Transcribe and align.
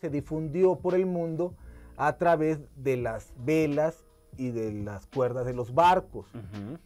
Se 0.00 0.10
difundió 0.10 0.76
por 0.76 0.94
el 0.94 1.06
mundo 1.06 1.54
a 1.96 2.16
través 2.16 2.60
de 2.76 2.96
las 2.96 3.32
velas 3.36 4.04
y 4.36 4.50
de 4.50 4.72
las 4.72 5.06
cuerdas 5.06 5.44
de 5.46 5.52
los 5.52 5.74
barcos, 5.74 6.26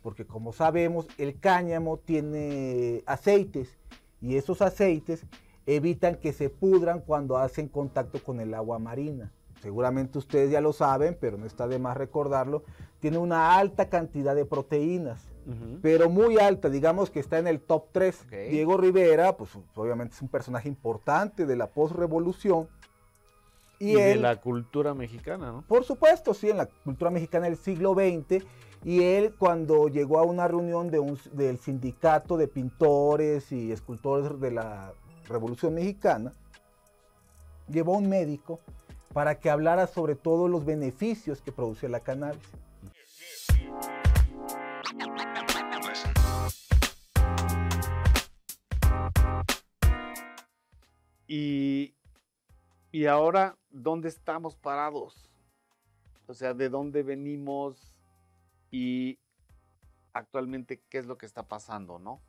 porque 0.02 0.26
como 0.26 0.52
sabemos 0.52 1.06
el 1.18 1.38
cáñamo 1.38 1.98
tiene 1.98 3.02
aceites 3.06 3.76
y 4.20 4.36
esos 4.36 4.62
aceites 4.62 5.26
evitan 5.66 6.16
que 6.16 6.32
se 6.32 6.48
pudran 6.48 7.00
cuando 7.00 7.36
hacen 7.36 7.68
contacto 7.68 8.22
con 8.22 8.40
el 8.40 8.54
agua 8.54 8.78
marina. 8.78 9.30
Seguramente 9.60 10.18
ustedes 10.18 10.50
ya 10.50 10.60
lo 10.60 10.72
saben, 10.72 11.16
pero 11.20 11.38
no 11.38 11.46
está 11.46 11.68
de 11.68 11.78
más 11.78 11.96
recordarlo. 11.96 12.64
Tiene 12.98 13.18
una 13.18 13.56
alta 13.56 13.88
cantidad 13.88 14.34
de 14.34 14.44
proteínas, 14.44 15.31
pero 15.80 16.08
muy 16.08 16.38
alta, 16.38 16.68
digamos 16.68 17.10
que 17.10 17.20
está 17.20 17.38
en 17.38 17.46
el 17.46 17.60
top 17.60 17.86
3. 17.92 18.26
Diego 18.50 18.76
Rivera, 18.76 19.36
pues 19.36 19.50
obviamente 19.74 20.14
es 20.14 20.22
un 20.22 20.28
personaje 20.28 20.68
importante 20.68 21.46
de 21.46 21.56
la 21.56 21.68
postrevolución 21.68 22.68
y, 23.78 23.94
de 23.94 24.16
la 24.16 24.40
cultura 24.40 24.94
mexicana, 24.94 25.50
¿no? 25.50 25.62
Por 25.62 25.84
supuesto, 25.84 26.34
sí, 26.34 26.50
en 26.50 26.58
la 26.58 26.66
cultura 26.66 27.10
mexicana 27.10 27.46
del 27.46 27.56
siglo 27.56 27.94
XX. 27.94 28.44
Y 28.84 29.02
él 29.02 29.34
cuando 29.38 29.88
llegó 29.88 30.18
a 30.18 30.22
una 30.22 30.46
reunión 30.48 30.90
de 30.90 30.98
un, 30.98 31.18
del 31.32 31.58
sindicato 31.58 32.36
de 32.36 32.48
pintores 32.48 33.50
y 33.52 33.72
escultores 33.72 34.40
de 34.40 34.50
la 34.50 34.92
Revolución 35.28 35.74
Mexicana, 35.74 36.32
llevó 37.68 37.94
a 37.94 37.98
un 37.98 38.08
médico 38.08 38.60
para 39.12 39.38
que 39.38 39.50
hablara 39.50 39.86
sobre 39.86 40.14
todos 40.14 40.50
los 40.50 40.64
beneficios 40.64 41.42
que 41.42 41.52
producía 41.52 41.88
la 41.88 42.00
cannabis. 42.00 42.42
Y 51.26 51.94
y 52.94 53.06
ahora, 53.06 53.56
¿dónde 53.70 54.10
estamos 54.10 54.54
parados? 54.54 55.30
O 56.26 56.34
sea, 56.34 56.52
¿de 56.52 56.68
dónde 56.68 57.02
venimos 57.02 57.90
y 58.70 59.18
actualmente 60.12 60.82
qué 60.90 60.98
es 60.98 61.06
lo 61.06 61.16
que 61.16 61.24
está 61.24 61.48
pasando, 61.48 61.98
no? 61.98 62.20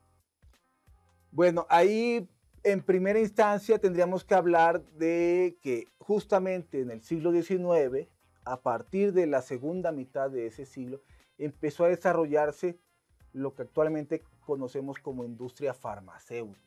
Bueno, 1.31 1.67
ahí 1.69 2.29
en 2.63 2.81
primera 2.81 3.19
instancia 3.19 3.77
tendríamos 3.77 4.23
que 4.23 4.35
hablar 4.35 4.81
de 4.91 5.57
que 5.61 5.89
justamente 5.97 6.79
en 6.79 6.91
el 6.91 7.01
siglo 7.01 7.33
XIX, 7.33 8.07
a 8.45 8.61
partir 8.61 9.11
de 9.11 9.27
la 9.27 9.41
segunda 9.41 9.91
mitad 9.91 10.31
de 10.31 10.47
ese 10.47 10.65
siglo, 10.65 11.01
empezó 11.37 11.83
a 11.83 11.89
desarrollarse 11.89 12.79
lo 13.33 13.53
que 13.53 13.63
actualmente 13.63 14.23
conocemos 14.45 14.99
como 14.99 15.25
industria 15.25 15.73
farmacéutica. 15.73 16.61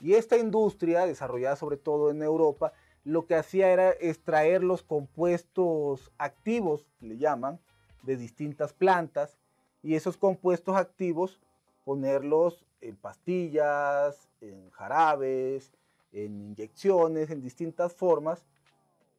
Y 0.00 0.14
esta 0.14 0.36
industria, 0.36 1.06
desarrollada 1.06 1.56
sobre 1.56 1.78
todo 1.78 2.10
en 2.10 2.22
Europa, 2.22 2.72
lo 3.04 3.26
que 3.26 3.36
hacía 3.36 3.70
era 3.70 3.90
extraer 3.92 4.62
los 4.62 4.82
compuestos 4.82 6.12
activos, 6.18 6.86
le 7.00 7.16
llaman, 7.16 7.60
de 8.02 8.16
distintas 8.16 8.72
plantas, 8.72 9.38
y 9.82 9.94
esos 9.94 10.16
compuestos 10.16 10.76
activos 10.76 11.40
ponerlos 11.84 12.66
en 12.80 12.96
pastillas, 12.96 14.28
en 14.40 14.70
jarabes, 14.70 15.72
en 16.12 16.40
inyecciones, 16.40 17.30
en 17.30 17.40
distintas 17.40 17.94
formas 17.94 18.44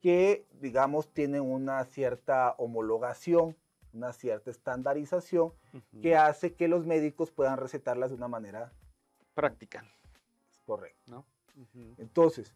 que, 0.00 0.46
digamos, 0.60 1.08
tienen 1.08 1.42
una 1.42 1.84
cierta 1.84 2.54
homologación, 2.58 3.56
una 3.92 4.12
cierta 4.12 4.50
estandarización 4.50 5.52
que 6.02 6.16
hace 6.16 6.54
que 6.54 6.68
los 6.68 6.86
médicos 6.86 7.30
puedan 7.30 7.58
recetarlas 7.58 8.10
de 8.10 8.16
una 8.16 8.28
manera 8.28 8.72
práctica. 9.34 9.84
Correcto. 10.66 11.00
¿no? 11.10 11.24
Entonces, 11.96 12.54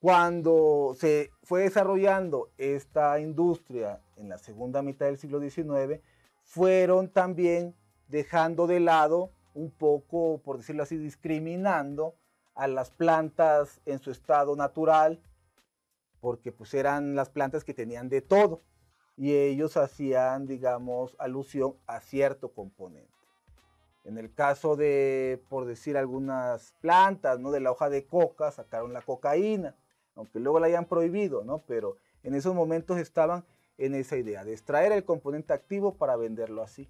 cuando 0.00 0.94
se 0.98 1.30
fue 1.42 1.62
desarrollando 1.62 2.50
esta 2.58 3.18
industria 3.20 4.00
en 4.16 4.28
la 4.28 4.38
segunda 4.38 4.82
mitad 4.82 5.06
del 5.06 5.18
siglo 5.18 5.40
XIX, 5.40 6.00
fueron 6.42 7.08
también 7.08 7.74
dejando 8.08 8.66
de 8.66 8.80
lado 8.80 9.30
un 9.54 9.70
poco, 9.70 10.40
por 10.44 10.58
decirlo 10.58 10.82
así, 10.82 10.96
discriminando 10.96 12.14
a 12.54 12.66
las 12.68 12.90
plantas 12.90 13.80
en 13.86 13.98
su 13.98 14.10
estado 14.10 14.56
natural, 14.56 15.20
porque 16.20 16.52
pues 16.52 16.74
eran 16.74 17.14
las 17.14 17.30
plantas 17.30 17.64
que 17.64 17.74
tenían 17.74 18.08
de 18.08 18.20
todo 18.20 18.62
y 19.16 19.32
ellos 19.34 19.76
hacían, 19.76 20.46
digamos, 20.46 21.14
alusión 21.18 21.76
a 21.86 22.00
cierto 22.00 22.52
componente. 22.52 23.12
En 24.04 24.18
el 24.18 24.34
caso 24.34 24.76
de, 24.76 25.42
por 25.48 25.64
decir, 25.64 25.96
algunas 25.96 26.74
plantas, 26.80 27.38
¿no? 27.40 27.50
De 27.50 27.60
la 27.60 27.70
hoja 27.70 27.88
de 27.88 28.06
coca 28.06 28.50
sacaron 28.50 28.92
la 28.92 29.00
cocaína, 29.00 29.76
aunque 30.14 30.40
luego 30.40 30.60
la 30.60 30.66
hayan 30.66 30.86
prohibido, 30.86 31.42
¿no? 31.44 31.62
Pero 31.66 31.96
en 32.22 32.34
esos 32.34 32.54
momentos 32.54 32.98
estaban 32.98 33.44
en 33.78 33.94
esa 33.94 34.16
idea 34.16 34.44
de 34.44 34.52
extraer 34.52 34.92
el 34.92 35.04
componente 35.04 35.52
activo 35.52 35.94
para 35.94 36.16
venderlo 36.16 36.62
así. 36.62 36.88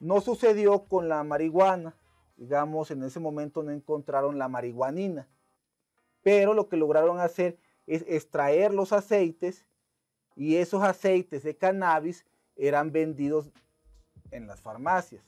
No 0.00 0.20
sucedió 0.20 0.84
con 0.84 1.08
la 1.08 1.22
marihuana, 1.22 1.94
digamos, 2.36 2.90
en 2.90 3.02
ese 3.02 3.20
momento 3.20 3.62
no 3.62 3.70
encontraron 3.70 4.38
la 4.38 4.48
marihuanina, 4.48 5.28
pero 6.22 6.54
lo 6.54 6.68
que 6.68 6.76
lograron 6.76 7.20
hacer 7.20 7.58
es 7.86 8.04
extraer 8.08 8.72
los 8.74 8.92
aceites 8.92 9.66
y 10.36 10.56
esos 10.56 10.82
aceites 10.82 11.42
de 11.42 11.56
cannabis 11.56 12.24
eran 12.56 12.92
vendidos 12.92 13.50
en 14.30 14.46
las 14.46 14.60
farmacias. 14.60 15.24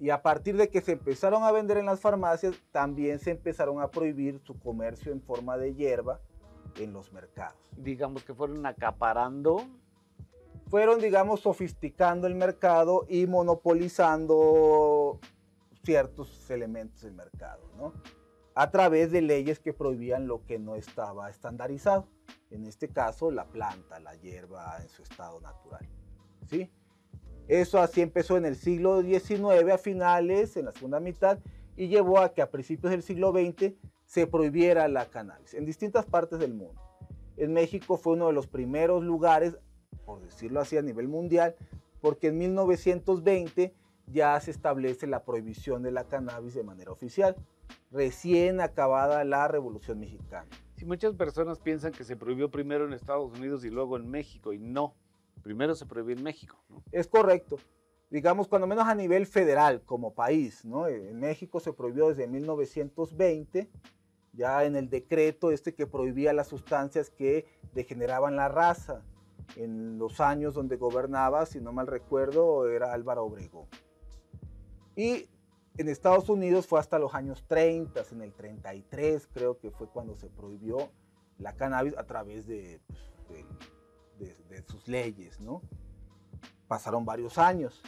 Y 0.00 0.10
a 0.10 0.20
partir 0.20 0.56
de 0.56 0.68
que 0.68 0.80
se 0.80 0.92
empezaron 0.92 1.44
a 1.44 1.52
vender 1.52 1.76
en 1.76 1.86
las 1.86 2.00
farmacias, 2.00 2.56
también 2.72 3.20
se 3.20 3.30
empezaron 3.30 3.80
a 3.80 3.90
prohibir 3.90 4.40
su 4.40 4.58
comercio 4.58 5.12
en 5.12 5.22
forma 5.22 5.56
de 5.56 5.74
hierba 5.74 6.20
en 6.76 6.92
los 6.92 7.12
mercados. 7.12 7.58
Digamos 7.76 8.24
que 8.24 8.34
fueron 8.34 8.66
acaparando. 8.66 9.64
Fueron, 10.66 11.00
digamos, 11.00 11.40
sofisticando 11.40 12.26
el 12.26 12.34
mercado 12.34 13.06
y 13.08 13.26
monopolizando 13.26 15.20
ciertos 15.84 16.50
elementos 16.50 17.02
del 17.02 17.12
mercado, 17.12 17.62
¿no? 17.76 17.92
A 18.54 18.70
través 18.70 19.10
de 19.10 19.22
leyes 19.22 19.58
que 19.58 19.72
prohibían 19.72 20.26
lo 20.26 20.44
que 20.44 20.58
no 20.58 20.74
estaba 20.74 21.30
estandarizado. 21.30 22.06
En 22.50 22.66
este 22.66 22.88
caso, 22.88 23.30
la 23.30 23.46
planta, 23.46 23.98
la 24.00 24.14
hierba 24.16 24.78
en 24.82 24.88
su 24.88 25.02
estado 25.02 25.40
natural, 25.40 25.88
¿sí? 26.50 26.70
Eso 27.48 27.80
así 27.80 28.02
empezó 28.02 28.36
en 28.36 28.44
el 28.44 28.56
siglo 28.56 29.02
XIX 29.02 29.72
a 29.72 29.78
finales, 29.78 30.56
en 30.56 30.66
la 30.66 30.72
segunda 30.72 31.00
mitad, 31.00 31.38
y 31.76 31.88
llevó 31.88 32.18
a 32.18 32.34
que 32.34 32.42
a 32.42 32.50
principios 32.50 32.90
del 32.90 33.02
siglo 33.02 33.32
XX 33.32 33.72
se 34.04 34.26
prohibiera 34.26 34.86
la 34.88 35.06
cannabis 35.06 35.54
en 35.54 35.64
distintas 35.64 36.04
partes 36.04 36.38
del 36.38 36.54
mundo. 36.54 36.80
En 37.36 37.52
México 37.54 37.96
fue 37.96 38.12
uno 38.12 38.26
de 38.26 38.34
los 38.34 38.46
primeros 38.46 39.02
lugares, 39.02 39.56
por 40.04 40.20
decirlo 40.20 40.60
así 40.60 40.76
a 40.76 40.82
nivel 40.82 41.08
mundial, 41.08 41.56
porque 42.00 42.28
en 42.28 42.38
1920 42.38 43.74
ya 44.06 44.38
se 44.40 44.50
establece 44.50 45.06
la 45.06 45.24
prohibición 45.24 45.82
de 45.82 45.92
la 45.92 46.04
cannabis 46.04 46.54
de 46.54 46.64
manera 46.64 46.92
oficial, 46.92 47.36
recién 47.90 48.60
acabada 48.60 49.24
la 49.24 49.48
Revolución 49.48 50.00
Mexicana. 50.00 50.48
Si 50.76 50.84
muchas 50.84 51.14
personas 51.14 51.58
piensan 51.60 51.92
que 51.92 52.04
se 52.04 52.16
prohibió 52.16 52.50
primero 52.50 52.86
en 52.86 52.92
Estados 52.92 53.32
Unidos 53.38 53.64
y 53.64 53.70
luego 53.70 53.96
en 53.96 54.10
México, 54.10 54.52
y 54.52 54.58
no, 54.58 54.94
Primero 55.42 55.74
se 55.74 55.86
prohibió 55.86 56.16
en 56.16 56.22
México. 56.22 56.56
Es 56.92 57.08
correcto. 57.08 57.56
Digamos, 58.10 58.46
cuando 58.46 58.66
menos 58.66 58.86
a 58.86 58.94
nivel 58.94 59.26
federal, 59.26 59.82
como 59.84 60.14
país, 60.14 60.64
¿no? 60.64 60.86
En 60.86 61.18
México 61.18 61.60
se 61.60 61.72
prohibió 61.72 62.08
desde 62.08 62.28
1920, 62.28 63.68
ya 64.34 64.64
en 64.64 64.76
el 64.76 64.88
decreto 64.88 65.50
este 65.50 65.74
que 65.74 65.86
prohibía 65.86 66.32
las 66.32 66.48
sustancias 66.48 67.10
que 67.10 67.46
degeneraban 67.74 68.36
la 68.36 68.48
raza. 68.48 69.02
En 69.56 69.98
los 69.98 70.20
años 70.20 70.54
donde 70.54 70.76
gobernaba, 70.76 71.46
si 71.46 71.60
no 71.60 71.72
mal 71.72 71.86
recuerdo, 71.86 72.68
era 72.68 72.92
Álvaro 72.92 73.24
Obregón. 73.24 73.66
Y 74.94 75.26
en 75.78 75.88
Estados 75.88 76.28
Unidos 76.28 76.66
fue 76.66 76.80
hasta 76.80 76.98
los 76.98 77.14
años 77.14 77.44
30, 77.48 78.02
en 78.12 78.22
el 78.22 78.32
33 78.32 79.28
creo 79.32 79.58
que 79.58 79.70
fue 79.70 79.88
cuando 79.88 80.16
se 80.16 80.28
prohibió 80.28 80.90
la 81.38 81.54
cannabis 81.54 81.96
a 81.96 82.04
través 82.04 82.46
de, 82.46 82.80
pues, 83.26 83.44
de, 84.48 84.62
sus 84.64 84.86
leyes, 84.86 85.40
¿no? 85.40 85.62
Pasaron 86.68 87.04
varios 87.04 87.38
años. 87.38 87.82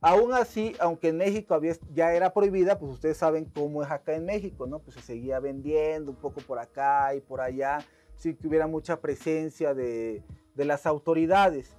Aún 0.00 0.32
así, 0.32 0.74
aunque 0.80 1.08
en 1.08 1.18
México 1.18 1.54
había, 1.54 1.74
ya 1.92 2.14
era 2.14 2.32
prohibida, 2.32 2.78
pues 2.78 2.92
ustedes 2.92 3.18
saben 3.18 3.44
cómo 3.44 3.82
es 3.82 3.90
acá 3.90 4.14
en 4.14 4.24
México, 4.24 4.66
¿no? 4.66 4.78
Pues 4.80 4.96
se 4.96 5.02
seguía 5.02 5.40
vendiendo 5.40 6.10
un 6.10 6.16
poco 6.16 6.40
por 6.40 6.58
acá 6.58 7.14
y 7.14 7.20
por 7.20 7.42
allá, 7.42 7.78
sin 8.16 8.36
que 8.36 8.48
hubiera 8.48 8.66
mucha 8.66 9.00
presencia 9.00 9.74
de, 9.74 10.24
de 10.54 10.64
las 10.64 10.86
autoridades. 10.86 11.76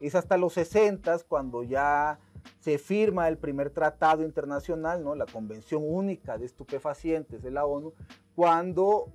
Es 0.00 0.14
hasta 0.14 0.38
los 0.38 0.54
60 0.54 1.18
cuando 1.28 1.62
ya 1.62 2.18
se 2.58 2.78
firma 2.78 3.28
el 3.28 3.38
primer 3.38 3.70
tratado 3.70 4.22
internacional, 4.22 5.02
¿no? 5.02 5.14
la 5.14 5.26
Convención 5.26 5.82
Única 5.84 6.38
de 6.38 6.46
Estupefacientes 6.46 7.42
de 7.42 7.50
la 7.50 7.64
ONU, 7.64 7.94
cuando 8.34 9.12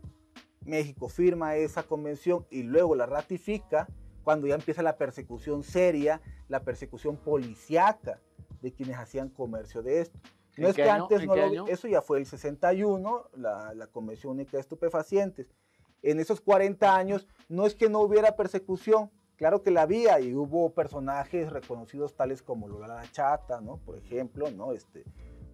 México 0.65 1.09
firma 1.09 1.55
esa 1.55 1.83
convención 1.83 2.45
y 2.49 2.63
luego 2.63 2.95
la 2.95 3.05
ratifica, 3.05 3.87
cuando 4.23 4.47
ya 4.47 4.55
empieza 4.55 4.81
la 4.81 4.97
persecución 4.97 5.63
seria, 5.63 6.21
la 6.47 6.63
persecución 6.63 7.17
policiaca 7.17 8.19
de 8.61 8.73
quienes 8.73 8.97
hacían 8.97 9.29
comercio 9.29 9.83
de 9.83 10.01
esto. 10.01 10.19
No 10.57 10.69
es 10.69 10.75
que 10.75 10.89
antes 10.89 11.25
no 11.25 11.35
lo, 11.35 11.67
eso 11.67 11.87
ya 11.87 12.01
fue 12.01 12.17
el 12.17 12.25
61, 12.25 13.29
la, 13.35 13.73
la 13.73 13.87
Convención 13.87 14.33
Única 14.33 14.57
de 14.57 14.61
Estupefacientes. 14.61 15.53
En 16.01 16.19
esos 16.19 16.39
40 16.41 16.95
años 16.95 17.27
no 17.49 17.65
es 17.65 17.75
que 17.75 17.89
no 17.89 17.99
hubiera 17.99 18.35
persecución, 18.35 19.11
claro 19.35 19.61
que 19.61 19.71
la 19.71 19.83
había 19.83 20.19
y 20.19 20.33
hubo 20.33 20.73
personajes 20.73 21.51
reconocidos 21.51 22.15
tales 22.15 22.41
como 22.41 22.67
Lola 22.67 23.03
Chata, 23.11 23.61
¿no? 23.61 23.77
Por 23.77 23.97
ejemplo, 23.97 24.49
¿no? 24.51 24.71
Este, 24.73 25.03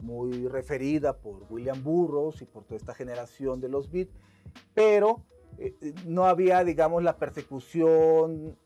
muy 0.02 0.48
referida 0.48 1.18
por 1.18 1.46
William 1.50 1.84
Burroughs 1.84 2.42
y 2.42 2.46
por 2.46 2.64
toda 2.64 2.78
esta 2.78 2.94
generación 2.94 3.62
de 3.62 3.70
los 3.70 3.92
beats, 3.92 4.14
pero 4.74 5.24
eh, 5.58 5.76
eh, 5.82 5.94
no 6.06 6.26
había, 6.26 6.64
digamos, 6.64 7.04
la 7.04 7.18
persecución 7.18 8.58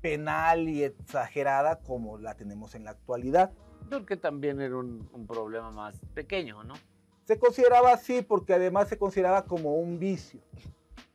penal 0.00 0.68
y 0.68 0.82
exagerada 0.84 1.80
como 1.80 2.18
la 2.18 2.34
tenemos 2.34 2.74
en 2.74 2.84
la 2.84 2.92
actualidad. 2.92 3.52
Porque 3.88 4.16
también 4.16 4.60
era 4.60 4.76
un, 4.76 5.08
un, 5.12 5.26
problema 5.26 5.70
más 5.70 6.00
pequeño, 6.14 6.62
¿no? 6.64 6.74
Se 7.24 7.38
consideraba 7.38 7.92
así 7.92 8.22
porque 8.22 8.54
además 8.54 8.88
se 8.88 8.98
consideraba 8.98 9.44
como 9.44 9.74
un 9.74 9.98
vicio, 9.98 10.40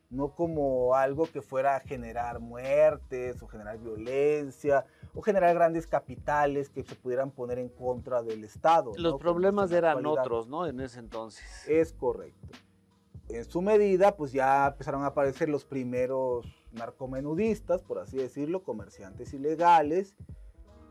no 0.09 0.35
como 0.35 0.95
algo 0.95 1.25
que 1.25 1.41
fuera 1.41 1.75
a 1.75 1.79
generar 1.79 2.39
muertes 2.39 3.41
o 3.41 3.47
generar 3.47 3.77
violencia 3.79 4.85
o 5.13 5.21
generar 5.21 5.53
grandes 5.55 5.87
capitales 5.87 6.69
que 6.69 6.83
se 6.83 6.95
pudieran 6.95 7.31
poner 7.31 7.59
en 7.59 7.69
contra 7.69 8.21
del 8.21 8.43
Estado. 8.43 8.91
Los 8.97 9.17
problemas 9.17 9.71
eran 9.71 10.05
otros, 10.05 10.47
¿no? 10.47 10.67
En 10.67 10.79
ese 10.79 10.99
entonces. 10.99 11.43
Es 11.67 11.93
correcto. 11.93 12.57
En 13.29 13.43
su 13.45 13.61
medida, 13.61 14.15
pues 14.15 14.31
ya 14.31 14.67
empezaron 14.67 15.03
a 15.03 15.07
aparecer 15.07 15.49
los 15.49 15.65
primeros 15.65 16.45
narcomenudistas, 16.73 17.81
por 17.81 17.99
así 17.99 18.17
decirlo, 18.17 18.63
comerciantes 18.63 19.33
ilegales, 19.33 20.13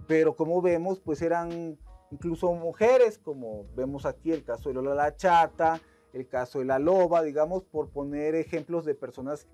pero 0.08 0.34
como 0.34 0.60
vemos, 0.60 0.98
pues 0.98 1.22
eran 1.22 1.78
incluso 2.10 2.52
mujeres, 2.52 3.18
como 3.18 3.66
vemos 3.76 4.06
aquí 4.06 4.32
el 4.32 4.44
caso 4.44 4.68
de 4.68 4.74
Lola 4.74 4.94
la 4.94 5.16
Chata, 5.16 5.80
el 6.14 6.28
caso 6.28 6.60
de 6.60 6.64
la 6.64 6.78
Loba, 6.78 7.22
digamos, 7.22 7.64
por 7.64 7.90
poner 7.90 8.34
ejemplos 8.36 8.84
de 8.84 8.94
personas 8.94 9.46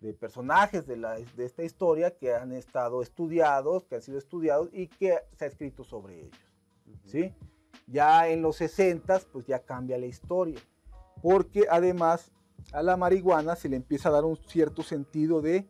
de 0.00 0.12
personajes 0.12 0.84
de, 0.84 0.96
la, 0.96 1.14
de 1.14 1.44
esta 1.44 1.62
historia 1.62 2.16
que 2.16 2.34
han 2.34 2.52
estado 2.52 3.02
estudiados, 3.02 3.84
que 3.84 3.94
han 3.94 4.02
sido 4.02 4.18
estudiados 4.18 4.68
y 4.72 4.88
que 4.88 5.16
se 5.38 5.44
ha 5.44 5.48
escrito 5.48 5.84
sobre 5.84 6.22
ellos. 6.22 6.52
¿sí? 7.04 7.32
Ya 7.86 8.28
en 8.28 8.42
los 8.42 8.56
60 8.56 9.20
pues 9.32 9.46
ya 9.46 9.60
cambia 9.60 9.96
la 9.98 10.06
historia, 10.06 10.58
porque 11.22 11.66
además 11.70 12.32
a 12.72 12.82
la 12.82 12.96
marihuana 12.96 13.54
se 13.54 13.68
le 13.68 13.76
empieza 13.76 14.08
a 14.08 14.12
dar 14.12 14.24
un 14.24 14.36
cierto 14.36 14.82
sentido 14.82 15.40
de, 15.40 15.68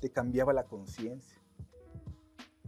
te 0.00 0.10
cambiaba 0.10 0.52
la 0.52 0.64
conciencia. 0.64 1.40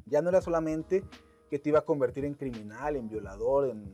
Ya 0.06 0.22
no 0.22 0.28
era 0.28 0.40
solamente 0.40 1.02
que 1.50 1.58
te 1.58 1.70
iba 1.70 1.80
a 1.80 1.84
convertir 1.84 2.24
en 2.24 2.34
criminal, 2.34 2.94
en 2.94 3.08
violador, 3.08 3.70
en, 3.70 3.92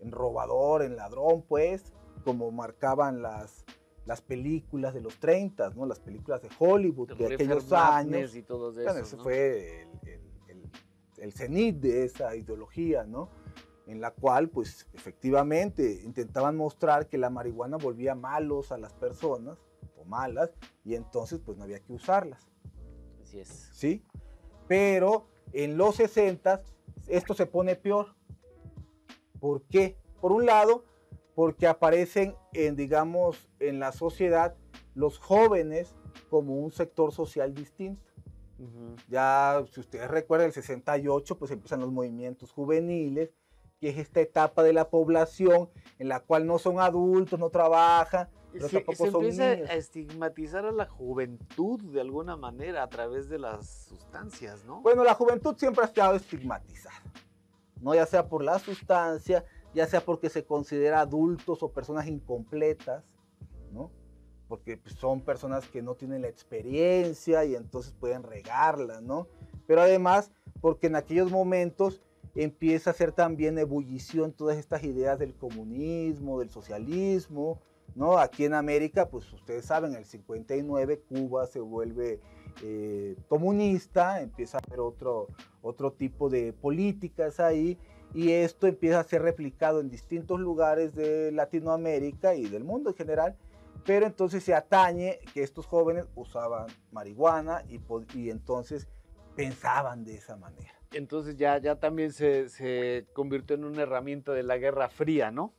en 0.00 0.12
robador, 0.12 0.82
en 0.82 0.96
ladrón, 0.96 1.42
pues, 1.48 1.94
como 2.24 2.50
marcaban 2.50 3.22
las, 3.22 3.64
las 4.06 4.20
películas 4.20 4.94
de 4.94 5.00
los 5.00 5.18
30, 5.18 5.70
¿no? 5.70 5.86
Las 5.86 6.00
películas 6.00 6.42
de 6.42 6.48
Hollywood 6.58 7.16
de 7.16 7.34
aquellos 7.34 7.72
años. 7.72 8.34
Y 8.34 8.42
todo 8.42 8.70
eso, 8.70 8.82
bueno, 8.82 9.00
ese 9.00 9.16
fue 9.16 9.82
el, 9.82 10.20
el, 10.48 10.70
el, 11.18 11.32
cenit 11.32 11.76
de 11.76 12.04
esa 12.04 12.34
ideología, 12.36 13.04
¿no? 13.04 13.30
En 13.86 14.00
la 14.00 14.12
cual, 14.12 14.48
pues, 14.48 14.88
efectivamente 14.92 16.02
intentaban 16.04 16.56
mostrar 16.56 17.08
que 17.08 17.18
la 17.18 17.30
marihuana 17.30 17.76
volvía 17.76 18.14
malos 18.14 18.72
a 18.72 18.78
las 18.78 18.94
personas, 18.94 19.58
o 19.96 20.04
malas, 20.04 20.50
y 20.84 20.94
entonces, 20.94 21.40
pues, 21.44 21.58
no 21.58 21.64
había 21.64 21.80
que 21.80 21.92
usarlas. 21.92 22.50
Así 23.22 23.40
es. 23.40 23.70
¿Sí? 23.72 24.04
Pero 24.68 25.26
en 25.52 25.76
los 25.76 25.96
60 25.96 26.62
esto 27.08 27.34
se 27.34 27.46
pone 27.46 27.76
peor. 27.76 28.14
¿Por 29.40 29.62
qué? 29.62 29.98
Por 30.20 30.32
un 30.32 30.46
lado, 30.46 30.84
porque 31.40 31.66
aparecen 31.66 32.36
en, 32.52 32.76
digamos, 32.76 33.48
en 33.60 33.80
la 33.80 33.92
sociedad 33.92 34.54
los 34.94 35.18
jóvenes 35.18 35.96
como 36.28 36.56
un 36.56 36.70
sector 36.70 37.12
social 37.12 37.54
distinto. 37.54 38.04
Ya, 39.08 39.64
si 39.72 39.80
ustedes 39.80 40.10
recuerdan, 40.10 40.48
el 40.48 40.52
68, 40.52 41.38
pues 41.38 41.50
empiezan 41.50 41.80
los 41.80 41.90
movimientos 41.90 42.52
juveniles, 42.52 43.30
que 43.80 43.88
es 43.88 43.96
esta 43.96 44.20
etapa 44.20 44.62
de 44.62 44.74
la 44.74 44.90
población 44.90 45.70
en 45.98 46.10
la 46.10 46.20
cual 46.20 46.46
no 46.46 46.58
son 46.58 46.78
adultos, 46.78 47.40
no 47.40 47.48
trabajan, 47.48 48.28
pero 48.52 48.68
se, 48.68 48.82
tampoco 48.82 49.10
se 49.10 49.16
empieza 49.16 49.72
a 49.72 49.76
estigmatizar 49.76 50.66
a 50.66 50.72
la 50.72 50.84
juventud 50.84 51.80
de 51.84 52.02
alguna 52.02 52.36
manera 52.36 52.82
a 52.82 52.90
través 52.90 53.30
de 53.30 53.38
las 53.38 53.86
sustancias, 53.88 54.66
¿no? 54.66 54.82
Bueno, 54.82 55.04
la 55.04 55.14
juventud 55.14 55.56
siempre 55.56 55.84
ha 55.84 55.86
estado 55.86 56.16
estigmatizada, 56.16 57.02
¿no? 57.80 57.94
Ya 57.94 58.04
sea 58.04 58.28
por 58.28 58.44
la 58.44 58.58
sustancia, 58.58 59.42
ya 59.74 59.86
sea 59.86 60.00
porque 60.00 60.28
se 60.28 60.44
considera 60.44 61.00
adultos 61.00 61.62
o 61.62 61.72
personas 61.72 62.06
incompletas, 62.06 63.04
¿no? 63.72 63.90
Porque 64.48 64.76
pues, 64.76 64.94
son 64.96 65.20
personas 65.20 65.68
que 65.68 65.82
no 65.82 65.94
tienen 65.94 66.22
la 66.22 66.28
experiencia 66.28 67.44
y 67.44 67.54
entonces 67.54 67.92
pueden 67.92 68.22
regarla, 68.22 69.00
¿no? 69.00 69.28
Pero 69.66 69.82
además 69.82 70.32
porque 70.60 70.88
en 70.88 70.96
aquellos 70.96 71.30
momentos 71.30 72.02
empieza 72.34 72.90
a 72.90 72.94
ser 72.94 73.12
también 73.12 73.58
ebullición 73.58 74.32
todas 74.32 74.56
estas 74.56 74.84
ideas 74.84 75.18
del 75.18 75.34
comunismo, 75.34 76.38
del 76.40 76.50
socialismo, 76.50 77.60
¿no? 77.94 78.18
Aquí 78.18 78.44
en 78.44 78.54
América, 78.54 79.08
pues 79.08 79.32
ustedes 79.32 79.64
saben, 79.64 79.92
en 79.92 79.98
el 79.98 80.04
59 80.04 81.02
Cuba 81.08 81.46
se 81.46 81.60
vuelve 81.60 82.20
eh, 82.62 83.16
comunista, 83.28 84.20
empieza 84.20 84.58
a 84.58 84.60
haber 84.66 84.80
otro, 84.80 85.28
otro 85.62 85.92
tipo 85.92 86.28
de 86.28 86.52
políticas 86.52 87.40
ahí 87.40 87.78
y 88.14 88.32
esto 88.32 88.66
empieza 88.66 89.00
a 89.00 89.04
ser 89.04 89.22
replicado 89.22 89.80
en 89.80 89.88
distintos 89.88 90.40
lugares 90.40 90.94
de 90.94 91.30
Latinoamérica 91.32 92.34
y 92.34 92.48
del 92.48 92.64
mundo 92.64 92.90
en 92.90 92.96
general, 92.96 93.36
pero 93.84 94.06
entonces 94.06 94.42
se 94.42 94.54
atañe 94.54 95.20
que 95.32 95.42
estos 95.42 95.66
jóvenes 95.66 96.06
usaban 96.14 96.66
marihuana 96.90 97.62
y, 97.68 97.80
y 98.18 98.30
entonces 98.30 98.88
pensaban 99.36 100.04
de 100.04 100.16
esa 100.16 100.36
manera. 100.36 100.74
Entonces 100.92 101.36
ya, 101.36 101.58
ya 101.58 101.76
también 101.76 102.12
se, 102.12 102.48
se 102.48 103.06
convirtió 103.12 103.54
en 103.54 103.64
una 103.64 103.82
herramienta 103.82 104.32
de 104.32 104.42
la 104.42 104.58
Guerra 104.58 104.88
Fría, 104.88 105.30
¿no? 105.30 105.54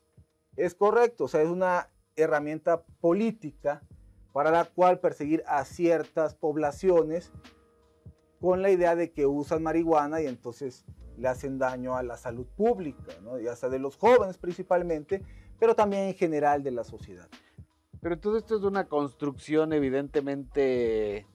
Es 0.58 0.76
correcto, 0.76 1.26
o 1.26 1.28
sea, 1.30 1.42
es 1.42 1.50
una 1.50 1.90
herramienta 2.18 2.84
política 3.00 3.82
para 4.34 4.52
la 4.52 4.66
cual 4.66 5.00
perseguir 5.00 5.44
a 5.48 5.64
ciertas 5.64 6.36
poblaciones 6.36 7.32
con 8.42 8.62
la 8.62 8.72
idea 8.72 8.96
de 8.96 9.12
que 9.12 9.26
usan 9.26 9.64
marihuana 9.64 10.22
y 10.22 10.28
entonces 10.28 10.86
le 11.22 11.28
hacen 11.28 11.60
daño 11.60 11.96
a 11.96 12.04
la 12.04 12.18
salud 12.18 12.48
pública, 12.48 13.14
¿no? 13.22 13.40
ya 13.40 13.56
sea 13.56 13.70
de 13.70 13.80
los 13.80 13.96
jóvenes 13.96 14.38
principalmente, 14.38 15.24
pero 15.60 15.76
también 15.76 16.08
en 16.08 16.16
general 16.16 16.64
de 16.64 16.72
la 16.72 16.84
sociedad. 16.84 17.28
Pero 18.02 18.18
todo 18.18 18.38
esto 18.38 18.58
es 18.58 18.64
una 18.64 18.88
construcción 18.88 19.74
evidentemente 19.74 21.28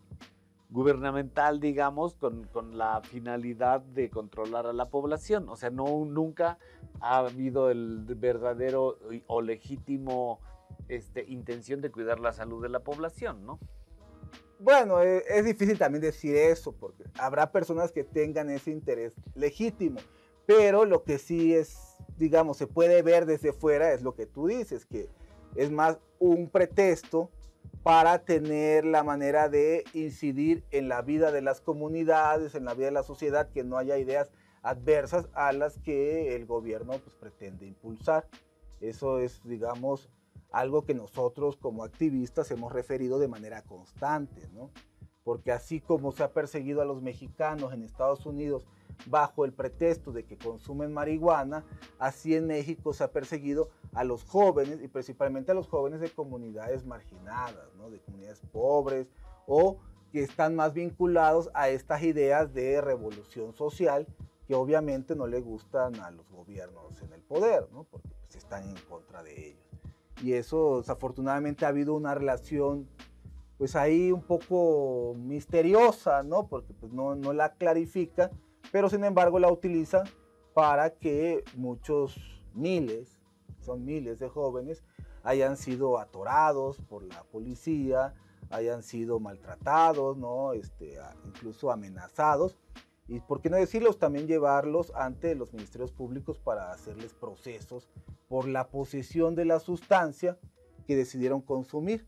gubernamental, 0.70 1.60
digamos, 1.60 2.16
con, 2.16 2.44
con, 2.48 2.76
la 2.76 3.00
finalidad 3.02 3.80
de 3.80 4.10
controlar 4.10 4.66
a 4.66 4.72
la 4.72 4.88
población. 4.88 5.48
O 5.48 5.54
sea, 5.54 5.70
no, 5.70 6.04
nunca 6.04 6.58
ha 7.00 7.18
habido 7.18 7.70
el 7.70 8.04
verdadero 8.16 8.98
o 9.28 9.42
legítimo 9.42 10.40
este, 10.88 11.24
intención 11.28 11.80
de 11.80 11.92
cuidar 11.92 12.18
la 12.18 12.32
salud 12.32 12.60
de 12.60 12.68
la 12.68 12.80
población, 12.80 13.46
¿no? 13.46 13.60
Bueno, 14.58 15.02
e, 15.02 15.22
es, 15.28 15.44
difícil 15.44 15.78
también 15.78 16.02
decir 16.02 16.34
eso, 16.34 16.72
porque 16.72 17.04
habrá 17.18 17.52
personas 17.52 17.92
que 17.92 18.04
tengan 18.04 18.50
ese 18.50 18.70
interés 18.70 19.12
legítimo, 19.34 20.00
pero 20.46 20.84
lo 20.84 21.04
que 21.04 21.18
sí 21.18 21.54
es, 21.54 21.76
digamos, 22.16 22.56
se 22.56 22.66
puede 22.66 23.02
ver 23.02 23.26
desde 23.26 23.52
fuera 23.52 23.92
es 23.92 24.02
lo 24.02 24.14
que 24.14 24.26
tú 24.26 24.46
dices, 24.46 24.86
que 24.86 25.08
es 25.56 25.70
más 25.70 25.98
un 26.18 26.48
pretexto 26.48 27.30
para 27.82 28.24
tener 28.24 28.84
la 28.84 29.04
manera 29.04 29.48
de 29.48 29.84
incidir 29.92 30.64
en 30.70 30.88
la 30.88 31.02
vida 31.02 31.30
de 31.30 31.42
las 31.42 31.60
comunidades, 31.60 32.54
en 32.54 32.64
la 32.64 32.74
vida 32.74 32.86
de 32.86 32.92
la 32.92 33.02
sociedad, 33.02 33.50
que 33.50 33.62
no 33.62 33.76
haya 33.76 33.98
ideas 33.98 34.30
adversas 34.62 35.28
a 35.34 35.52
las 35.52 35.78
que 35.78 36.34
el 36.34 36.46
gobierno 36.46 36.98
pues, 36.98 37.14
pretende 37.14 37.66
impulsar. 37.66 38.26
Eso 38.80 39.20
es, 39.20 39.40
digamos, 39.44 40.10
algo 40.56 40.86
que 40.86 40.94
nosotros 40.94 41.58
como 41.58 41.84
activistas 41.84 42.50
hemos 42.50 42.72
referido 42.72 43.18
de 43.18 43.28
manera 43.28 43.60
constante, 43.60 44.48
¿no? 44.54 44.70
Porque 45.22 45.52
así 45.52 45.82
como 45.82 46.12
se 46.12 46.22
ha 46.22 46.32
perseguido 46.32 46.80
a 46.80 46.86
los 46.86 47.02
mexicanos 47.02 47.74
en 47.74 47.82
Estados 47.82 48.24
Unidos 48.24 48.66
bajo 49.04 49.44
el 49.44 49.52
pretexto 49.52 50.12
de 50.12 50.24
que 50.24 50.38
consumen 50.38 50.94
marihuana, 50.94 51.66
así 51.98 52.34
en 52.34 52.46
México 52.46 52.94
se 52.94 53.04
ha 53.04 53.12
perseguido 53.12 53.68
a 53.92 54.02
los 54.02 54.24
jóvenes 54.24 54.80
y 54.82 54.88
principalmente 54.88 55.52
a 55.52 55.54
los 55.54 55.68
jóvenes 55.68 56.00
de 56.00 56.08
comunidades 56.08 56.86
marginadas, 56.86 57.74
¿no? 57.76 57.90
de 57.90 58.00
comunidades 58.00 58.40
pobres 58.50 59.08
o 59.46 59.76
que 60.10 60.22
están 60.22 60.56
más 60.56 60.72
vinculados 60.72 61.50
a 61.52 61.68
estas 61.68 62.02
ideas 62.02 62.54
de 62.54 62.80
revolución 62.80 63.52
social 63.52 64.06
que 64.46 64.54
obviamente 64.54 65.16
no 65.16 65.26
le 65.26 65.40
gustan 65.40 65.96
a 65.96 66.10
los 66.10 66.30
gobiernos 66.30 67.02
en 67.02 67.12
el 67.12 67.20
poder, 67.20 67.68
¿no? 67.72 67.84
porque 67.84 68.08
pues, 68.22 68.36
están 68.36 68.66
en 68.66 68.76
contra 68.88 69.22
de 69.22 69.48
ellos 69.48 69.65
y 70.22 70.32
eso 70.32 70.78
desafortunadamente 70.78 71.64
ha 71.64 71.68
habido 71.68 71.94
una 71.94 72.14
relación 72.14 72.88
pues 73.58 73.74
ahí 73.74 74.12
un 74.12 74.22
poco 74.22 75.14
misteriosa, 75.16 76.22
¿no? 76.22 76.46
Porque 76.46 76.74
pues 76.74 76.92
no, 76.92 77.14
no 77.14 77.32
la 77.32 77.54
clarifica, 77.54 78.30
pero 78.70 78.88
sin 78.88 79.04
embargo 79.04 79.38
la 79.38 79.50
utiliza 79.50 80.04
para 80.52 80.90
que 80.90 81.42
muchos 81.54 82.18
miles, 82.54 83.18
son 83.60 83.84
miles 83.84 84.18
de 84.18 84.28
jóvenes, 84.28 84.84
hayan 85.22 85.56
sido 85.56 85.98
atorados 85.98 86.78
por 86.88 87.02
la 87.02 87.22
policía, 87.24 88.14
hayan 88.50 88.82
sido 88.82 89.20
maltratados, 89.20 90.16
¿no? 90.16 90.52
Este, 90.52 90.98
incluso 91.26 91.70
amenazados. 91.70 92.56
Y 93.08 93.20
por 93.20 93.40
qué 93.40 93.50
no 93.50 93.56
decirlos, 93.56 93.98
también 93.98 94.26
llevarlos 94.26 94.92
ante 94.94 95.34
los 95.34 95.52
ministerios 95.52 95.92
públicos 95.92 96.38
para 96.38 96.72
hacerles 96.72 97.14
procesos 97.14 97.88
por 98.28 98.48
la 98.48 98.68
posesión 98.68 99.34
de 99.34 99.44
la 99.44 99.60
sustancia 99.60 100.38
que 100.86 100.96
decidieron 100.96 101.40
consumir, 101.40 102.06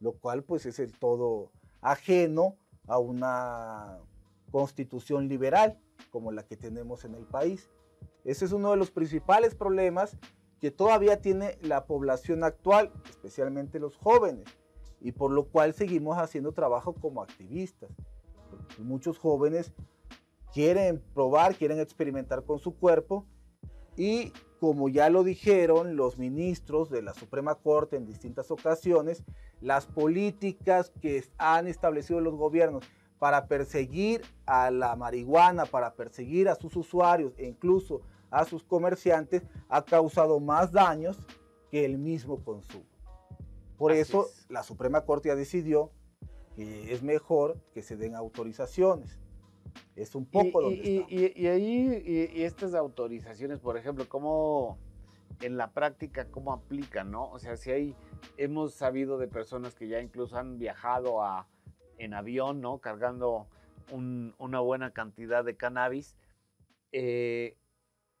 lo 0.00 0.12
cual 0.12 0.42
pues 0.42 0.66
es 0.66 0.78
el 0.78 0.98
todo 0.98 1.52
ajeno 1.80 2.56
a 2.86 2.98
una 2.98 3.98
constitución 4.50 5.28
liberal 5.28 5.78
como 6.10 6.32
la 6.32 6.44
que 6.44 6.56
tenemos 6.56 7.04
en 7.04 7.14
el 7.14 7.24
país. 7.24 7.70
Ese 8.24 8.44
es 8.44 8.52
uno 8.52 8.70
de 8.70 8.76
los 8.76 8.90
principales 8.90 9.54
problemas 9.54 10.16
que 10.60 10.70
todavía 10.70 11.20
tiene 11.20 11.58
la 11.60 11.86
población 11.86 12.42
actual, 12.42 12.90
especialmente 13.10 13.78
los 13.78 13.96
jóvenes, 13.96 14.46
y 15.00 15.12
por 15.12 15.30
lo 15.30 15.44
cual 15.44 15.74
seguimos 15.74 16.16
haciendo 16.18 16.52
trabajo 16.52 16.94
como 16.94 17.22
activistas. 17.22 17.90
Muchos 18.78 19.18
jóvenes 19.18 19.72
quieren 20.52 21.02
probar, 21.14 21.56
quieren 21.56 21.80
experimentar 21.80 22.44
con 22.44 22.58
su 22.58 22.76
cuerpo 22.76 23.26
y 23.96 24.32
como 24.60 24.88
ya 24.88 25.10
lo 25.10 25.24
dijeron 25.24 25.96
los 25.96 26.16
ministros 26.16 26.88
de 26.90 27.02
la 27.02 27.12
Suprema 27.12 27.56
Corte 27.56 27.96
en 27.96 28.06
distintas 28.06 28.50
ocasiones, 28.50 29.22
las 29.60 29.86
políticas 29.86 30.92
que 31.00 31.24
han 31.38 31.66
establecido 31.66 32.20
los 32.20 32.34
gobiernos 32.34 32.84
para 33.18 33.46
perseguir 33.46 34.22
a 34.46 34.70
la 34.70 34.96
marihuana, 34.96 35.66
para 35.66 35.94
perseguir 35.94 36.48
a 36.48 36.54
sus 36.54 36.76
usuarios 36.76 37.34
e 37.36 37.46
incluso 37.46 38.00
a 38.30 38.44
sus 38.44 38.64
comerciantes, 38.64 39.42
ha 39.68 39.84
causado 39.84 40.40
más 40.40 40.72
daños 40.72 41.18
que 41.70 41.84
el 41.84 41.98
mismo 41.98 42.42
consumo. 42.42 42.86
Por 43.76 43.92
eso 43.92 44.28
la 44.48 44.62
Suprema 44.62 45.02
Corte 45.02 45.28
ya 45.28 45.36
decidió 45.36 45.90
que 46.54 46.92
es 46.92 47.02
mejor 47.02 47.58
que 47.72 47.82
se 47.82 47.96
den 47.96 48.14
autorizaciones. 48.14 49.18
Es 49.96 50.14
un 50.14 50.26
poco 50.26 50.70
y, 50.70 50.98
donde 50.98 51.06
y, 51.08 51.32
y, 51.34 51.46
ahí, 51.48 52.30
y, 52.34 52.42
estas 52.42 52.74
autorizaciones, 52.74 53.60
por 53.60 53.76
ejemplo, 53.76 54.08
¿cómo 54.08 54.78
en 55.40 55.56
la 55.56 55.72
práctica, 55.72 56.26
cómo 56.30 56.52
aplican, 56.52 57.10
no? 57.10 57.30
O 57.30 57.38
sea, 57.38 57.56
si 57.56 57.70
hay, 57.70 57.96
hemos 58.36 58.74
sabido 58.74 59.18
de 59.18 59.28
personas 59.28 59.74
que 59.74 59.88
ya 59.88 60.00
incluso 60.00 60.36
han 60.36 60.58
viajado 60.58 61.22
a, 61.22 61.48
en 61.98 62.14
avión, 62.14 62.60
¿no? 62.60 62.78
Cargando 62.78 63.46
una 63.90 64.60
buena 64.60 64.92
cantidad 64.92 65.44
de 65.44 65.56
cannabis. 65.56 66.16
Eh, 66.92 67.56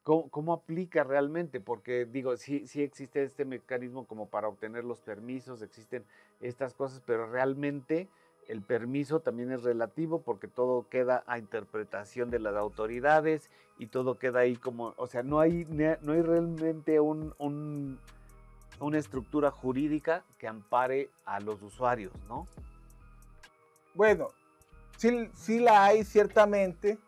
¿Cómo, 0.02 0.52
aplica 0.52 1.02
realmente? 1.02 1.60
Porque 1.60 2.04
digo, 2.04 2.36
sí, 2.36 2.66
sí 2.66 2.82
existe 2.82 3.22
este 3.22 3.46
mecanismo 3.46 4.06
como 4.06 4.28
para 4.28 4.48
obtener 4.48 4.84
los 4.84 5.00
permisos, 5.00 5.62
existen 5.62 6.04
estas 6.40 6.74
cosas, 6.74 7.02
pero 7.06 7.30
realmente 7.30 8.10
el 8.48 8.62
permiso 8.62 9.20
también 9.20 9.52
es 9.52 9.62
relativo 9.62 10.20
porque 10.22 10.48
todo 10.48 10.86
queda 10.88 11.24
a 11.26 11.38
interpretación 11.38 12.30
de 12.30 12.38
las 12.38 12.54
autoridades 12.54 13.50
y 13.78 13.86
todo 13.86 14.18
queda 14.18 14.40
ahí 14.40 14.56
como, 14.56 14.94
o 14.96 15.06
sea, 15.06 15.22
no 15.22 15.40
hay, 15.40 15.64
no 15.64 16.12
hay 16.12 16.22
realmente 16.22 17.00
un, 17.00 17.98
una 18.80 18.98
estructura 18.98 19.50
jurídica 19.50 20.24
que 20.38 20.46
ampare 20.46 21.10
a 21.24 21.40
los 21.40 21.62
usuarios, 21.62 22.12
¿no? 22.28 22.46
Bueno, 23.94 24.28
sí, 24.96 25.30
sí 25.34 25.60
la 25.60 25.84
hay 25.84 26.04
ciertamente, 26.04 26.98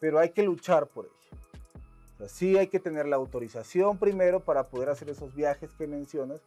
pero 0.00 0.18
hay 0.18 0.30
que 0.30 0.42
luchar 0.42 0.86
por 0.86 1.06
ella. 1.06 2.28
Sí 2.28 2.56
hay 2.56 2.68
que 2.68 2.80
tener 2.80 3.06
la 3.06 3.16
autorización 3.16 3.98
primero 3.98 4.40
para 4.40 4.68
poder 4.68 4.88
hacer 4.88 5.10
esos 5.10 5.34
viajes 5.34 5.70
que 5.74 5.86
mencionas 5.86 6.40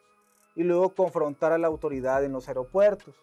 y 0.55 0.63
luego 0.63 0.89
confrontar 0.89 1.51
a 1.51 1.57
la 1.57 1.67
autoridad 1.67 2.23
en 2.23 2.31
los 2.31 2.47
aeropuertos, 2.47 3.15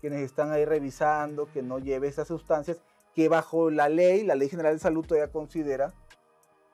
quienes 0.00 0.20
están 0.20 0.52
ahí 0.52 0.64
revisando 0.64 1.50
que 1.52 1.62
no 1.62 1.78
lleve 1.78 2.08
esas 2.08 2.28
sustancias 2.28 2.80
que 3.14 3.28
bajo 3.28 3.70
la 3.70 3.88
ley, 3.88 4.24
la 4.24 4.34
Ley 4.34 4.48
General 4.48 4.74
de 4.74 4.80
Salud 4.80 5.06
todavía 5.06 5.30
considera 5.30 5.92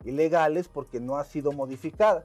ilegales 0.04 0.68
porque 0.68 1.00
no 1.00 1.16
ha 1.16 1.24
sido 1.24 1.52
modificada, 1.52 2.24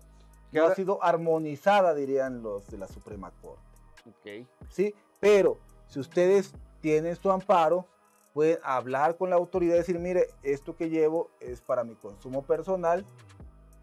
que 0.52 0.60
ha 0.60 0.74
sido 0.74 1.04
armonizada, 1.04 1.94
dirían 1.94 2.42
los 2.42 2.68
de 2.68 2.78
la 2.78 2.88
Suprema 2.88 3.32
Corte. 3.42 3.62
Ok. 4.08 4.48
Sí, 4.70 4.96
pero 5.20 5.58
si 5.88 6.00
ustedes 6.00 6.54
tienen 6.80 7.16
su 7.16 7.30
amparo, 7.30 7.86
pueden 8.34 8.60
hablar 8.64 9.18
con 9.18 9.30
la 9.30 9.36
autoridad 9.36 9.76
y 9.76 9.80
decir, 9.80 10.00
mire, 10.00 10.28
esto 10.44 10.76
que 10.76 10.90
llevo 10.90 11.30
es 11.40 11.62
para 11.62 11.84
mi 11.84 11.96
consumo 11.96 12.42
personal 12.44 13.06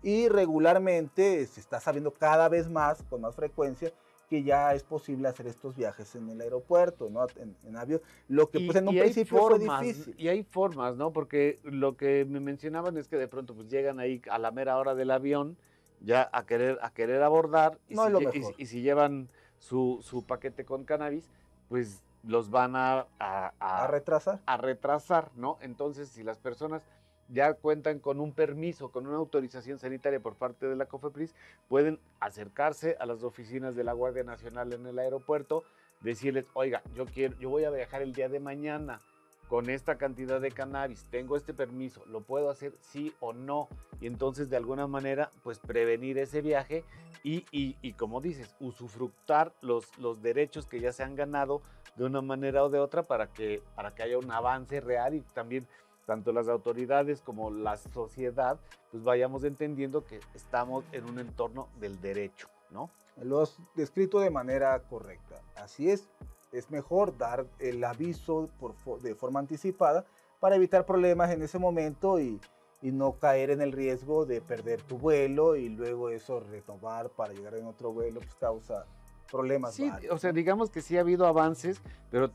y 0.02 0.28
regularmente 0.28 1.47
se 1.47 1.61
está 1.61 1.80
sabiendo 1.80 2.12
cada 2.12 2.49
vez 2.49 2.68
más, 2.68 3.02
con 3.04 3.21
más 3.21 3.35
frecuencia, 3.35 3.92
que 4.33 4.43
ya 4.43 4.73
es 4.73 4.83
posible 4.83 5.29
hacer 5.29 5.47
estos 5.47 5.77
viajes 5.77 6.15
en 6.15 6.27
el 6.31 6.41
aeropuerto, 6.41 7.11
¿no? 7.11 7.27
En, 7.37 7.77
avión. 7.77 8.01
Lo 8.29 8.49
que 8.49 8.61
pues 8.61 8.79
en 8.79 8.89
un 8.89 8.97
principio 8.97 9.39
fue 9.39 9.59
difícil. 9.59 10.15
Y 10.17 10.29
hay 10.29 10.43
formas, 10.43 10.97
¿no? 10.97 11.12
Porque 11.12 11.61
lo 11.65 11.99
que 11.99 12.25
me 12.25 12.41
mencionaban 12.41 12.97
es 12.97 13.09
que 13.09 13.19
de 13.19 13.29
pronto 13.29 13.55
pues 13.55 13.69
llegan 13.69 14.01
ahí 14.01 14.23
a 14.31 14.39
la 14.39 14.51
mera 14.51 14.79
hora 14.79 14.95
del 14.95 15.11
avión 15.11 15.59
ya 16.01 16.31
a 16.33 16.47
querer, 16.47 16.79
a 16.81 16.95
querer 16.95 17.23
abordar 17.23 17.79
y, 17.91 17.97
si, 17.97 18.43
y 18.57 18.65
si 18.65 18.81
llevan 18.81 19.29
su, 19.59 19.99
su 20.01 20.25
paquete 20.25 20.65
con 20.65 20.85
cannabis, 20.85 21.29
pues 21.69 22.03
los 22.23 22.49
van 22.49 22.75
a, 22.75 23.09
a, 23.19 23.87
retrasar. 23.87 24.41
A 24.47 24.57
retrasar, 24.57 25.31
¿no? 25.37 25.59
Entonces, 25.61 26.09
si 26.09 26.23
las 26.23 26.39
personas 26.39 26.81
ya 27.29 27.55
cuentan 27.55 27.99
con 27.99 28.21
un 28.21 28.33
permiso, 28.33 28.91
con 28.91 29.07
una 29.07 29.17
autorización 29.17 29.79
sanitaria 29.79 30.21
por 30.21 30.35
parte 30.35 30.67
de 30.67 30.76
la 30.76 30.87
COFEPRIS, 30.87 31.35
pueden 31.69 31.99
acercarse 32.21 32.97
a 33.00 33.07
las 33.07 33.23
oficinas 33.23 33.75
de 33.75 33.85
la 33.85 33.93
Guardia 33.93 34.25
Nacional 34.25 34.73
en 34.73 34.87
el 34.87 34.99
aeropuerto, 34.99 35.64
decirles, 36.00 36.47
oiga, 36.55 36.83
yo 36.95 37.07
quiero, 37.07 37.37
yo 37.38 37.49
voy 37.49 37.64
a 37.64 37.71
viajar 37.71 38.02
el 38.02 38.12
día 38.12 38.29
de 38.29 38.41
mañana 38.41 39.00
con 39.49 39.69
esta 39.69 39.97
cantidad 39.99 40.41
de 40.41 40.50
cannabis, 40.50 41.07
tengo 41.11 41.37
este 41.37 41.52
permiso, 41.52 42.02
lo 42.07 42.23
puedo 42.23 42.49
hacer 42.49 42.73
sí 42.81 43.12
o 43.21 43.33
no, 43.33 43.69
y 44.00 44.07
entonces 44.07 44.49
de 44.49 44.57
alguna 44.57 44.87
manera, 44.87 45.31
pues 45.43 45.59
prevenir 45.59 46.17
ese 46.19 46.41
viaje 46.41 46.85
y, 47.23 47.45
y, 47.52 47.76
y 47.83 47.93
como 47.93 48.21
dices, 48.21 48.55
usufructar 48.61 49.52
los, 49.61 49.97
los 49.99 50.23
derechos 50.23 50.67
que 50.67 50.81
ya 50.81 50.93
se 50.93 51.02
han 51.02 51.17
ganado 51.17 51.61
de 51.97 52.05
una 52.05 52.23
manera 52.23 52.64
o 52.64 52.71
de 52.71 52.79
otra 52.79 53.02
para 53.02 53.26
que, 53.26 53.62
para 53.75 53.95
que 53.95 54.02
haya 54.02 54.19
un 54.19 54.31
avance 54.31 54.81
real 54.81 55.14
y 55.14 55.21
también 55.21 55.67
tanto 56.06 56.32
las 56.32 56.49
autoridades 56.49 57.21
como 57.21 57.50
la 57.50 57.76
sociedad, 57.76 58.59
pues 58.90 59.02
vayamos 59.02 59.44
entendiendo 59.44 60.04
que 60.04 60.21
estamos 60.35 60.85
en 60.92 61.04
un 61.04 61.18
entorno 61.18 61.68
del 61.80 62.00
derecho, 62.00 62.49
¿no? 62.71 62.90
Lo 63.23 63.42
has 63.42 63.56
descrito 63.75 64.21
de 64.21 64.30
manera 64.30 64.78
correcta. 64.88 65.40
Así 65.56 65.90
es, 65.90 66.09
es 66.52 66.71
mejor 66.71 67.16
dar 67.16 67.47
el 67.59 67.82
aviso 67.85 68.49
por, 68.59 68.75
de 69.00 69.14
forma 69.14 69.40
anticipada 69.40 70.04
para 70.40 70.56
evitar 70.56 70.85
problemas 70.87 71.30
en 71.30 71.42
ese 71.42 71.59
momento 71.59 72.18
y, 72.18 72.40
y, 72.80 72.90
no 72.90 73.18
caer 73.18 73.50
en 73.50 73.61
el 73.61 73.73
riesgo 73.73 74.26
de 74.26 74.40
perder 74.40 74.82
tu 74.82 74.99
vuelo 74.99 75.56
y 75.56 75.68
luego 75.68 76.11
eso 76.11 76.40
retomar 76.40 77.11
para 77.11 77.32
llegar 77.32 77.54
en 77.54 77.66
otro 77.66 77.92
vuelo, 77.92 78.21
pues 78.21 78.35
causa 78.35 78.87
problemas. 79.30 79.75
Sí, 79.75 79.90
o 80.11 80.18
sea, 80.18 80.32
digamos 80.32 80.71
que 80.71 80.82
sí 80.82 80.99
ha 80.99 81.00
habido 81.00 81.26
avances, 81.26 81.80
pero 82.11 82.30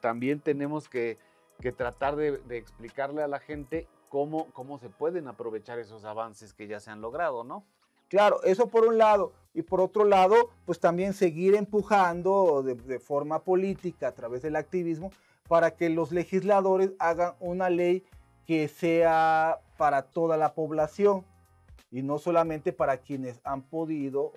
también 0.00 0.40
tenemos 0.40 0.88
que, 0.88 1.18
tratar 1.72 2.16
de, 2.16 2.40
explicarle 2.50 3.22
a 3.22 3.28
la 3.28 3.40
gente 3.40 3.88
cómo, 4.08 4.46
cómo 4.52 4.78
se 4.78 4.88
pueden 4.88 5.28
aprovechar 5.28 5.78
esos 5.78 6.04
avances 6.04 6.54
que 6.54 6.66
ya 6.66 6.80
se 6.80 6.90
han 6.90 7.00
logrado, 7.00 7.44
¿no? 7.44 7.64
Claro, 8.08 8.42
eso 8.44 8.68
por 8.68 8.86
un 8.86 8.98
lado. 8.98 9.32
Y 9.52 9.62
por 9.62 9.80
otro 9.80 10.04
lado, 10.04 10.50
pues 10.64 10.78
también 10.78 11.12
seguir 11.12 11.54
empujando 11.54 12.62
de, 12.62 12.74
de, 12.74 13.00
forma 13.00 13.42
política 13.42 14.08
a 14.08 14.12
través 14.12 14.42
del 14.42 14.54
activismo 14.54 15.10
para 15.48 15.72
que 15.72 15.88
los 15.88 16.12
legisladores 16.12 16.92
hagan 16.98 17.34
una 17.40 17.68
ley 17.70 18.04
que 18.46 18.68
sea 18.68 19.60
para 19.76 20.02
toda 20.02 20.36
la 20.36 20.54
población 20.54 21.24
y 21.90 22.02
no 22.02 22.18
solamente 22.18 22.72
para 22.72 22.98
quienes 22.98 23.40
han 23.44 23.62
podido 23.62 24.32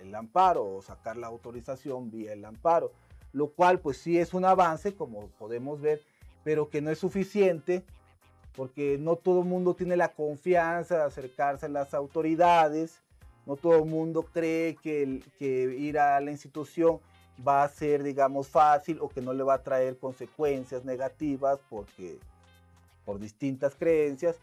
el 0.00 0.14
amparo 0.14 0.64
o 0.64 0.82
sacar 0.82 1.16
la 1.16 1.26
autorización 1.26 2.10
vía 2.10 2.32
el 2.32 2.44
amparo, 2.44 2.92
lo 3.32 3.52
cual 3.52 3.80
pues 3.80 3.98
sí 3.98 4.18
es 4.18 4.34
un 4.34 4.44
avance 4.44 4.94
como 4.94 5.28
podemos 5.30 5.80
ver, 5.80 6.02
pero 6.44 6.68
que 6.68 6.80
no 6.80 6.90
es 6.90 6.98
suficiente 6.98 7.84
porque 8.56 8.98
no 8.98 9.16
todo 9.16 9.40
el 9.40 9.46
mundo 9.46 9.74
tiene 9.74 9.96
la 9.96 10.08
confianza 10.08 10.96
de 10.98 11.04
acercarse 11.04 11.66
a 11.66 11.70
las 11.70 11.94
autoridades, 11.94 13.00
no 13.46 13.56
todo 13.56 13.76
el 13.76 13.86
mundo 13.86 14.24
cree 14.32 14.76
que, 14.76 15.22
que 15.38 15.74
ir 15.78 15.98
a 15.98 16.20
la 16.20 16.30
institución 16.30 17.00
va 17.46 17.64
a 17.64 17.68
ser, 17.68 18.02
digamos, 18.02 18.48
fácil 18.48 18.98
o 19.00 19.08
que 19.08 19.22
no 19.22 19.32
le 19.32 19.42
va 19.42 19.54
a 19.54 19.62
traer 19.62 19.98
consecuencias 19.98 20.84
negativas 20.84 21.58
porque 21.70 22.18
por 23.04 23.18
distintas 23.18 23.74
creencias. 23.74 24.36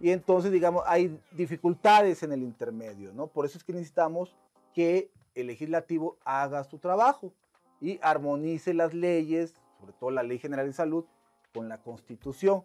Y 0.00 0.10
entonces, 0.10 0.50
digamos, 0.50 0.82
hay 0.86 1.16
dificultades 1.30 2.22
en 2.22 2.32
el 2.32 2.42
intermedio, 2.42 3.12
¿no? 3.12 3.28
Por 3.28 3.44
eso 3.44 3.58
es 3.58 3.64
que 3.64 3.72
necesitamos 3.72 4.34
que 4.74 5.10
el 5.34 5.46
legislativo 5.46 6.16
haga 6.24 6.64
su 6.64 6.78
trabajo 6.78 7.32
y 7.80 8.00
armonice 8.02 8.74
las 8.74 8.94
leyes, 8.94 9.54
sobre 9.78 9.92
todo 9.92 10.10
la 10.10 10.22
Ley 10.22 10.38
General 10.38 10.66
de 10.66 10.72
Salud, 10.72 11.04
con 11.52 11.68
la 11.68 11.78
Constitución, 11.78 12.64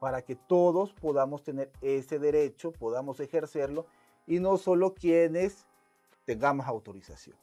para 0.00 0.22
que 0.22 0.36
todos 0.36 0.92
podamos 0.92 1.42
tener 1.42 1.70
ese 1.80 2.18
derecho, 2.18 2.72
podamos 2.72 3.20
ejercerlo 3.20 3.86
y 4.26 4.38
no 4.38 4.56
solo 4.56 4.94
quienes 4.94 5.66
tengamos 6.24 6.66
autorización. 6.66 7.36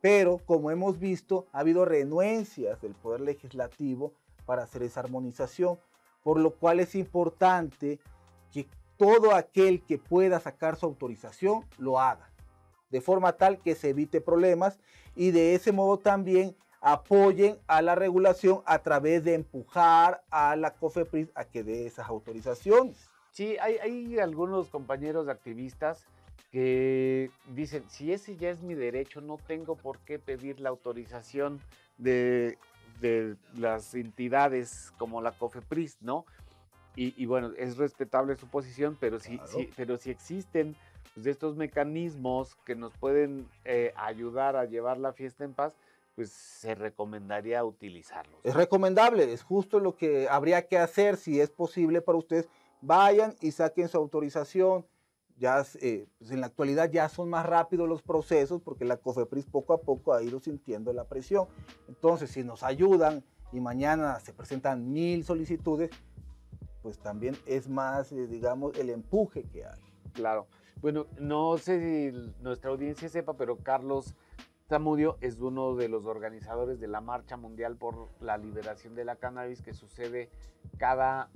Pero 0.00 0.38
como 0.38 0.70
hemos 0.70 0.98
visto, 0.98 1.46
ha 1.52 1.60
habido 1.60 1.84
renuencias 1.84 2.80
del 2.80 2.94
Poder 2.94 3.20
Legislativo 3.20 4.12
para 4.44 4.64
hacer 4.64 4.82
esa 4.82 5.00
armonización, 5.00 5.78
por 6.22 6.38
lo 6.38 6.50
cual 6.50 6.80
es 6.80 6.94
importante 6.94 7.98
que 8.52 8.68
todo 8.96 9.34
aquel 9.34 9.82
que 9.82 9.98
pueda 9.98 10.40
sacar 10.40 10.76
su 10.76 10.86
autorización 10.86 11.64
lo 11.78 12.00
haga, 12.00 12.30
de 12.90 13.00
forma 13.00 13.32
tal 13.32 13.58
que 13.60 13.74
se 13.74 13.90
evite 13.90 14.20
problemas 14.20 14.78
y 15.14 15.30
de 15.30 15.54
ese 15.54 15.72
modo 15.72 15.98
también 15.98 16.56
apoyen 16.86 17.58
a 17.66 17.82
la 17.82 17.96
regulación 17.96 18.62
a 18.64 18.78
través 18.78 19.24
de 19.24 19.34
empujar 19.34 20.22
a 20.30 20.54
la 20.54 20.70
COFEPRIS 20.70 21.32
a 21.34 21.44
que 21.44 21.64
dé 21.64 21.84
esas 21.84 22.08
autorizaciones. 22.08 23.10
Sí, 23.32 23.56
hay, 23.60 23.78
hay 23.78 24.18
algunos 24.20 24.68
compañeros 24.68 25.28
activistas 25.28 26.06
que 26.52 27.28
dicen, 27.56 27.82
si 27.88 28.12
ese 28.12 28.36
ya 28.36 28.50
es 28.50 28.62
mi 28.62 28.74
derecho, 28.74 29.20
no 29.20 29.36
tengo 29.48 29.74
por 29.74 29.98
qué 29.98 30.20
pedir 30.20 30.60
la 30.60 30.68
autorización 30.68 31.58
de, 31.98 32.56
de 33.00 33.34
las 33.56 33.92
entidades 33.96 34.92
como 34.96 35.20
la 35.20 35.32
COFEPRIS, 35.32 35.98
¿no? 36.02 36.24
Y, 36.94 37.26
bueno, 37.26 37.50
es 37.58 37.76
respetable 37.76 38.36
su 38.36 38.46
posición, 38.46 38.96
pero 38.98 39.20
si, 39.20 39.38
pero 39.76 39.98
si 39.98 40.10
existen 40.10 40.74
pues, 41.14 41.26
estos 41.26 41.54
mecanismos 41.54 42.54
que 42.64 42.74
nos 42.74 42.96
pueden 42.96 43.46
eh, 43.66 43.92
ayudar 43.96 44.56
a 44.56 44.64
llevar 44.64 44.96
la 44.96 45.12
fiesta 45.12 45.44
en 45.44 45.52
paz, 45.52 45.74
pues 46.16 46.30
se 46.30 46.74
recomendaría 46.74 47.62
utilizarlos. 47.62 48.40
Es 48.42 48.54
recomendable, 48.54 49.32
es 49.32 49.42
justo 49.42 49.80
lo 49.80 49.96
que 49.96 50.28
habría 50.28 50.66
que 50.66 50.78
hacer 50.78 51.18
si 51.18 51.40
es 51.40 51.50
posible 51.50 52.00
para 52.00 52.16
ustedes. 52.16 52.48
Vayan 52.80 53.34
y 53.42 53.52
saquen 53.52 53.88
su 53.88 53.98
autorización. 53.98 54.86
Ya 55.36 55.62
eh, 55.82 56.06
pues, 56.18 56.30
en 56.30 56.40
la 56.40 56.46
actualidad 56.46 56.90
ya 56.90 57.10
son 57.10 57.28
más 57.28 57.44
rápidos 57.44 57.86
los 57.86 58.02
procesos 58.02 58.62
porque 58.62 58.86
la 58.86 58.96
COFEPRIS 58.96 59.44
poco 59.44 59.74
a 59.74 59.82
poco 59.82 60.14
ha 60.14 60.22
ido 60.22 60.40
sintiendo 60.40 60.90
la 60.94 61.04
presión. 61.04 61.48
Entonces, 61.86 62.30
si 62.30 62.42
nos 62.42 62.62
ayudan 62.62 63.22
y 63.52 63.60
mañana 63.60 64.18
se 64.20 64.32
presentan 64.32 64.90
mil 64.90 65.22
solicitudes, 65.22 65.90
pues 66.80 66.98
también 66.98 67.36
es 67.44 67.68
más, 67.68 68.10
eh, 68.12 68.26
digamos, 68.26 68.78
el 68.78 68.88
empuje 68.88 69.44
que 69.44 69.66
hay. 69.66 69.80
Claro. 70.14 70.46
Bueno, 70.80 71.06
no 71.18 71.58
sé 71.58 72.12
si 72.12 72.32
nuestra 72.40 72.70
audiencia 72.70 73.06
sepa, 73.10 73.36
pero 73.36 73.58
Carlos 73.58 74.14
Zamudio 74.68 75.16
es 75.20 75.38
uno 75.40 75.76
de 75.76 75.88
los 75.88 76.06
organizadores 76.06 76.80
de 76.80 76.88
la 76.88 77.00
Marcha 77.00 77.36
Mundial 77.36 77.76
por 77.76 78.08
la 78.20 78.36
Liberación 78.36 78.96
de 78.96 79.04
la 79.04 79.14
Cannabis 79.14 79.62
que 79.62 79.74
sucede 79.74 80.28
cada 80.76 81.30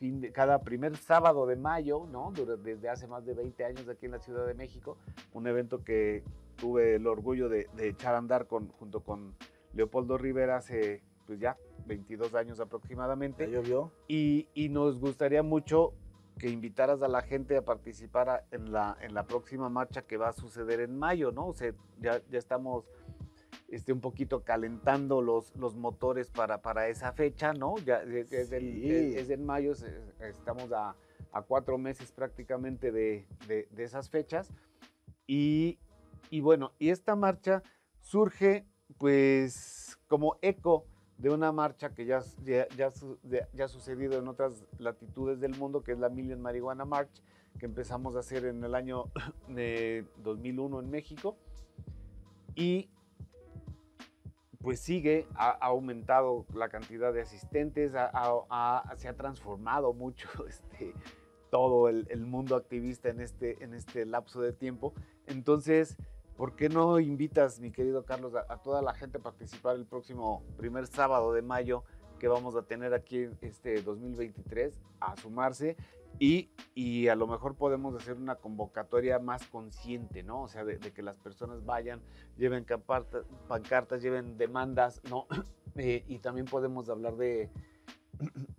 fin 0.00 0.20
de, 0.20 0.32
cada 0.32 0.62
primer 0.62 0.96
sábado 0.96 1.46
de 1.46 1.54
mayo, 1.54 2.06
¿no? 2.10 2.32
Desde 2.32 2.88
hace 2.88 3.06
más 3.06 3.24
de 3.24 3.34
20 3.34 3.64
años 3.64 3.88
aquí 3.88 4.06
en 4.06 4.12
la 4.12 4.18
Ciudad 4.18 4.44
de 4.44 4.54
México, 4.54 4.98
un 5.32 5.46
evento 5.46 5.84
que 5.84 6.24
tuve 6.56 6.96
el 6.96 7.06
orgullo 7.06 7.48
de, 7.48 7.68
echar 7.78 8.16
a 8.16 8.18
andar 8.18 8.48
con, 8.48 8.68
junto 8.70 9.04
con 9.04 9.36
Leopoldo 9.72 10.18
Rivera 10.18 10.56
hace 10.56 11.02
pues 11.26 11.38
ya 11.38 11.56
22 11.86 12.34
años 12.34 12.58
aproximadamente. 12.58 13.48
Y, 14.08 14.48
y, 14.52 14.68
nos 14.68 14.98
gustaría 14.98 15.44
mucho 15.44 15.94
que 16.38 16.48
invitaras 16.48 17.02
a 17.02 17.08
la 17.08 17.22
gente 17.22 17.56
a 17.56 17.64
participar 17.64 18.44
en 18.50 18.72
la, 18.72 18.96
en 19.00 19.14
la 19.14 19.24
próxima 19.24 19.68
marcha 19.68 20.02
que 20.02 20.16
va 20.16 20.28
a 20.28 20.32
suceder 20.32 20.80
en 20.80 20.98
mayo, 20.98 21.32
¿no? 21.32 21.46
O 21.46 21.54
sea, 21.54 21.72
ya, 22.00 22.20
ya 22.28 22.38
estamos 22.38 22.84
este, 23.68 23.92
un 23.92 24.00
poquito 24.00 24.42
calentando 24.42 25.22
los, 25.22 25.54
los 25.56 25.74
motores 25.76 26.30
para, 26.30 26.60
para 26.60 26.88
esa 26.88 27.12
fecha, 27.12 27.52
¿no? 27.52 27.76
Ya 27.78 28.02
es, 28.02 28.32
es, 28.32 29.30
en 29.30 29.46
mayo, 29.46 29.72
estamos 30.20 30.72
a, 30.72 30.96
a, 31.32 31.42
cuatro 31.42 31.78
meses 31.78 32.12
prácticamente 32.12 32.92
de, 32.92 33.26
de, 33.46 33.68
de 33.70 33.84
esas 33.84 34.10
fechas. 34.10 34.52
Y, 35.26 35.78
y 36.30 36.40
bueno, 36.40 36.72
y 36.78 36.90
esta 36.90 37.16
marcha 37.16 37.62
surge 38.00 38.66
pues 38.98 39.98
como 40.08 40.36
eco 40.42 40.86
de 41.18 41.30
una 41.30 41.52
marcha 41.52 41.90
que 41.90 42.06
ya, 42.06 42.20
ya, 42.44 42.66
ya, 42.76 43.64
ha 43.64 43.68
sucedido 43.68 44.18
en 44.18 44.28
otras 44.28 44.64
latitudes 44.78 45.40
del 45.40 45.56
mundo, 45.56 45.82
que 45.82 45.92
es 45.92 45.98
la 45.98 46.08
Million 46.08 46.40
Marihuana 46.40 46.84
March, 46.84 47.22
que 47.58 47.66
empezamos 47.66 48.16
a 48.16 48.20
hacer 48.20 48.44
en 48.46 48.62
el 48.64 48.74
año 48.74 49.10
de 49.48 50.06
2001 50.18 50.80
en 50.80 50.90
México. 50.90 51.36
Y 52.54 52.90
pues 54.60 54.80
sigue, 54.80 55.26
ha, 55.34 55.50
aumentado 55.50 56.46
la 56.54 56.68
cantidad 56.68 57.12
de 57.12 57.20
asistentes, 57.20 57.92
se 57.92 59.08
ha 59.08 59.16
transformado 59.16 59.92
mucho 59.92 60.28
este, 60.48 60.94
todo 61.50 61.88
el, 61.88 62.06
el, 62.10 62.24
mundo 62.24 62.56
activista 62.56 63.10
en 63.10 63.20
este, 63.20 63.62
en 63.62 63.74
este 63.74 64.06
lapso 64.06 64.40
de 64.40 64.52
tiempo. 64.52 64.94
Entonces, 65.26 65.96
¿Por 66.36 66.56
qué 66.56 66.68
no 66.68 66.98
invitas, 66.98 67.60
mi 67.60 67.70
querido 67.70 68.04
Carlos, 68.04 68.34
a, 68.34 68.56
toda 68.58 68.82
la 68.82 68.92
gente 68.94 69.18
a 69.18 69.20
participar 69.20 69.76
el 69.76 69.86
próximo 69.86 70.42
primer 70.56 70.88
sábado 70.88 71.32
de 71.32 71.42
mayo 71.42 71.84
que 72.18 72.26
vamos 72.26 72.56
a 72.56 72.62
tener 72.62 72.92
aquí 72.92 73.28
este 73.40 73.80
2023 73.82 74.80
a 74.98 75.16
sumarse 75.16 75.76
y, 76.18 76.50
y, 76.74 77.08
a 77.08 77.16
lo 77.16 77.26
mejor 77.26 77.56
podemos 77.56 77.94
hacer 77.94 78.16
una 78.16 78.36
convocatoria 78.36 79.18
más 79.18 79.46
consciente, 79.48 80.22
¿no? 80.22 80.42
O 80.42 80.48
sea, 80.48 80.64
de, 80.64 80.78
que 80.78 81.02
las 81.02 81.18
personas 81.18 81.64
vayan, 81.64 82.00
lleven 82.36 82.64
pancartas, 83.48 84.00
lleven 84.00 84.36
demandas, 84.36 85.00
¿no? 85.08 85.26
Eh, 85.76 86.04
y 86.06 86.20
también 86.20 86.46
podemos 86.46 86.88
hablar 86.88 87.16
de, 87.16 87.50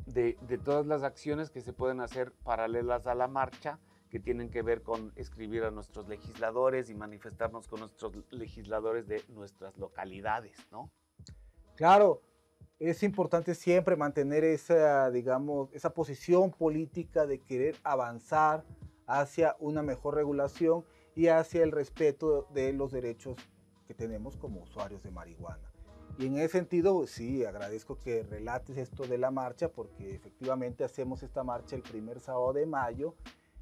de 0.06 0.58
todas 0.62 0.86
las 0.86 1.02
acciones 1.04 1.50
que 1.50 1.62
se 1.62 1.72
pueden 1.72 2.02
hacer 2.02 2.34
paralelas 2.44 3.08
a 3.08 3.16
la 3.16 3.30
marcha 3.30 3.80
que 4.16 4.22
tienen 4.22 4.50
que 4.50 4.62
ver 4.62 4.82
con 4.82 5.12
escribir 5.18 5.66
a 5.66 5.72
nuestros 5.72 6.08
legisladores 6.08 6.90
y 6.90 6.96
manifestarnos 6.96 7.68
con 7.68 7.82
nuestros 7.82 8.14
legisladores 8.32 9.10
de 9.10 9.22
nuestras 9.28 9.78
localidades, 9.78 10.58
¿no? 10.72 10.90
Claro, 11.76 12.22
es 12.80 13.04
importante 13.04 13.54
siempre 13.56 13.98
mantener 13.98 14.46
esa, 14.46 15.12
digamos, 15.12 15.70
esa 15.74 15.94
posición 15.94 16.52
política 16.52 17.28
de 17.28 17.40
querer 17.40 17.76
avanzar 17.84 18.64
hacia 19.06 19.58
una 19.60 19.84
mejor 19.84 20.16
regulación 20.16 20.86
y 21.14 21.28
hacia 21.28 21.62
el 21.62 21.74
respeto 21.74 22.48
de 22.54 22.72
los 22.72 22.94
derechos 22.94 23.36
que 23.86 23.94
tenemos 23.94 24.38
como 24.38 24.62
usuarios 24.62 25.04
de 25.04 25.12
marihuana. 25.12 25.74
Y 26.18 26.28
en 26.28 26.38
ese 26.38 26.60
sentido, 26.60 27.06
sí, 27.06 27.44
agradezco 27.44 28.00
que 28.00 28.24
relates 28.24 28.78
esto 28.78 29.06
de 29.06 29.18
la 29.18 29.32
marcha, 29.32 29.68
porque 29.68 30.16
efectivamente 30.16 30.86
hacemos 30.86 31.22
esta 31.22 31.44
marcha 31.44 31.76
el 31.76 31.82
primer 31.82 32.22
sábado 32.22 32.54
de 32.54 32.66
mayo 32.66 33.14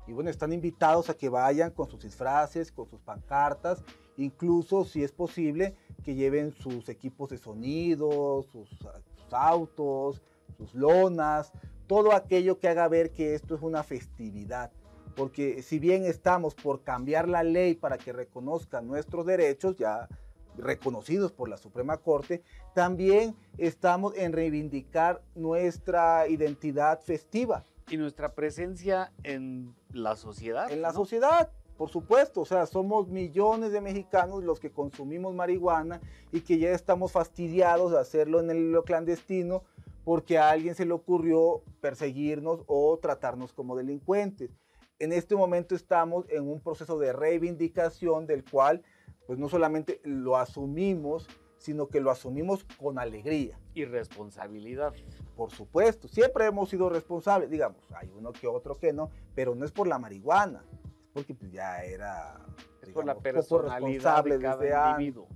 y 0.08 0.12
bueno, 0.12 0.30
están 0.30 0.52
invitados 0.52 1.10
a 1.10 1.13
que 1.16 1.30
vayan 1.30 1.72
con 1.72 1.89
sus 1.89 2.04
disfraces, 2.04 2.72
con 2.72 2.89
sus 2.89 3.00
pancartas, 3.02 3.84
incluso 4.18 4.84
si 4.84 5.04
es 5.04 5.12
posible 5.12 5.76
que 6.04 6.16
lleven 6.16 6.52
sus 6.52 6.89
equipos 6.89 7.30
de 7.30 7.38
sonido, 7.38 8.44
sus, 8.52 8.70
autos, 9.32 10.22
sus 10.58 10.76
lonas, 10.76 11.52
todo 11.88 12.13
aquello 12.13 12.60
que 12.60 12.68
haga 12.68 12.88
ver 12.88 13.12
que 13.12 13.34
esto 13.34 13.56
es 13.56 13.62
una 13.62 13.84
festividad. 13.84 14.72
Porque 15.16 15.62
si 15.63 15.80
bien 15.80 16.06
estamos 16.06 16.54
por 16.54 16.84
cambiar 16.84 17.30
la 17.30 17.44
ley 17.44 17.76
para 17.76 17.98
que 17.98 18.13
reconozcan 18.13 18.88
nuestros 18.88 19.26
derechos, 19.26 19.78
ya 19.78 20.08
reconocidos 20.58 21.32
por 21.32 21.50
la 21.50 21.58
Suprema 21.58 21.98
Corte, 21.98 22.44
también 22.76 23.36
estamos 23.58 24.16
en 24.16 24.34
reivindicar 24.34 25.24
nuestra 25.34 26.28
identidad 26.28 27.00
festiva 27.00 27.63
y 27.89 27.98
nuestra 27.98 28.34
presencia 28.34 29.12
en 29.24 29.76
la 29.91 30.15
sociedad. 30.15 30.72
En 30.72 30.82
la 30.82 30.93
sociedad, 30.93 31.52
por 31.78 31.89
supuesto. 31.89 32.41
O 32.41 32.46
sea, 32.46 32.65
somos 32.65 33.08
millones 33.08 33.72
de 33.72 33.82
mexicanos 33.82 34.43
los 34.43 34.60
que 34.60 34.72
consumimos 34.72 35.34
marihuana 35.34 36.02
y 36.32 36.41
que 36.41 36.58
ya 36.58 36.72
estamos 36.72 37.12
fastidiados 37.12 37.91
de 37.91 38.00
hacerlo 38.00 38.39
en 38.39 38.50
el 38.50 38.76
clandestino 38.86 39.63
porque 40.04 40.38
a 40.38 40.50
alguien 40.50 40.76
se 40.76 40.86
le 40.86 40.93
ocurrió 40.93 41.62
perseguirnos 41.82 42.63
o 42.67 42.98
tratarnos 43.02 43.54
como 43.54 43.76
delincuentes. 43.76 44.52
En 45.00 45.12
este 45.12 45.36
momento 45.36 45.76
estamos 45.76 46.26
en 46.30 46.48
un 46.48 46.60
proceso 46.62 46.98
de 47.00 47.13
reivindicación 47.13 48.28
del 48.28 48.43
cual, 48.43 48.84
pues 49.28 49.39
no 49.39 49.50
solamente 49.50 50.02
lo 50.04 50.38
asumimos, 50.38 51.28
sino 51.63 51.88
que 51.88 52.02
lo 52.02 52.12
asumimos 52.12 52.65
con 52.78 52.99
alegría. 52.99 53.58
Y 53.73 53.86
responsabilidad. 53.86 54.93
Por 55.38 55.49
supuesto, 55.49 56.10
siempre 56.10 56.45
hemos 56.45 56.69
sido 56.69 56.89
responsables, 56.89 57.49
digamos, 57.49 57.80
hay 57.93 58.10
uno 58.10 58.34
que 58.34 58.47
otro 58.47 58.78
que 58.78 58.91
no, 58.91 59.10
pero 59.34 59.56
no 59.56 59.63
es 59.63 59.71
por 59.71 59.88
la 59.88 59.97
marihuana, 59.97 60.65
es 61.02 61.10
porque 61.13 61.34
pues, 61.34 61.54
ya 61.54 61.82
era 61.84 62.38
es 62.82 62.89
por 62.89 63.06
la 63.06 63.15
personalidad 63.15 64.26
de 64.26 64.39
cada 64.39 64.91
individuo. 64.91 65.30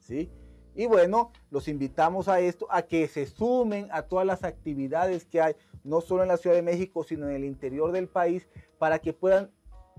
¿sí? 0.00 0.28
Y 0.74 0.86
bueno, 0.86 1.30
los 1.50 1.68
invitamos 1.68 2.26
a 2.26 2.40
esto, 2.40 2.66
a 2.68 2.82
que 2.82 3.06
se 3.06 3.26
sumen 3.26 3.88
a 3.92 4.02
todas 4.02 4.26
las 4.26 4.42
actividades 4.42 5.24
que 5.24 5.40
hay, 5.40 5.54
no 5.84 6.00
solo 6.00 6.22
en 6.22 6.28
la 6.28 6.36
Ciudad 6.36 6.56
de 6.56 6.62
México, 6.62 7.04
sino 7.04 7.28
en 7.28 7.36
el 7.36 7.44
interior 7.44 7.92
del 7.92 8.08
país, 8.08 8.48
para 8.78 8.98
que 8.98 9.12
puedan 9.12 9.52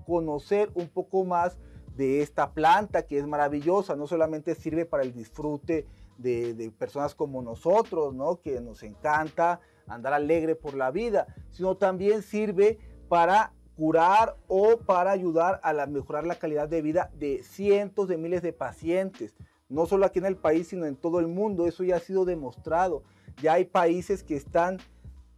conocer 0.04 0.70
un 0.74 0.88
poco 0.88 1.24
más 1.24 1.58
de 1.96 2.22
esta 2.22 2.52
planta 2.52 3.06
que 3.06 3.18
es 3.18 3.26
maravillosa, 3.26 3.96
no 3.96 4.06
solamente 4.06 4.54
sirve 4.54 4.86
para 4.86 5.02
el 5.02 5.12
disfrute 5.12 5.86
de, 6.18 6.72
personas 6.78 7.14
como 7.14 7.42
nosotros, 7.42 8.14
¿no? 8.14 8.40
que 8.40 8.60
nos 8.60 8.82
encanta 8.82 9.60
andar 9.86 10.12
alegre 10.12 10.54
por 10.54 10.74
la 10.74 10.90
vida, 10.90 11.26
sino 11.50 11.76
también 11.76 12.22
sirve 12.22 12.78
para 13.08 13.52
curar 13.76 14.36
o 14.46 14.78
para 14.78 15.10
ayudar 15.10 15.60
a 15.62 15.86
mejorar 15.86 16.26
la 16.26 16.36
calidad 16.36 16.68
de 16.68 16.82
vida 16.82 17.10
de 17.14 17.42
cientos 17.42 18.08
de 18.08 18.16
miles 18.16 18.42
de 18.42 18.52
pacientes, 18.52 19.34
no 19.68 19.86
solo 19.86 20.06
aquí 20.06 20.18
en 20.18 20.26
el 20.26 20.36
país, 20.36 20.68
sino 20.68 20.86
en 20.86 20.96
todo 20.96 21.18
el 21.18 21.26
mundo. 21.26 21.66
Eso 21.66 21.82
ya 21.82 21.96
ha 21.96 22.00
sido 22.00 22.24
demostrado. 22.24 23.02
Ya 23.40 23.54
hay 23.54 23.64
países 23.64 24.22
que 24.22 24.36
están 24.36 24.78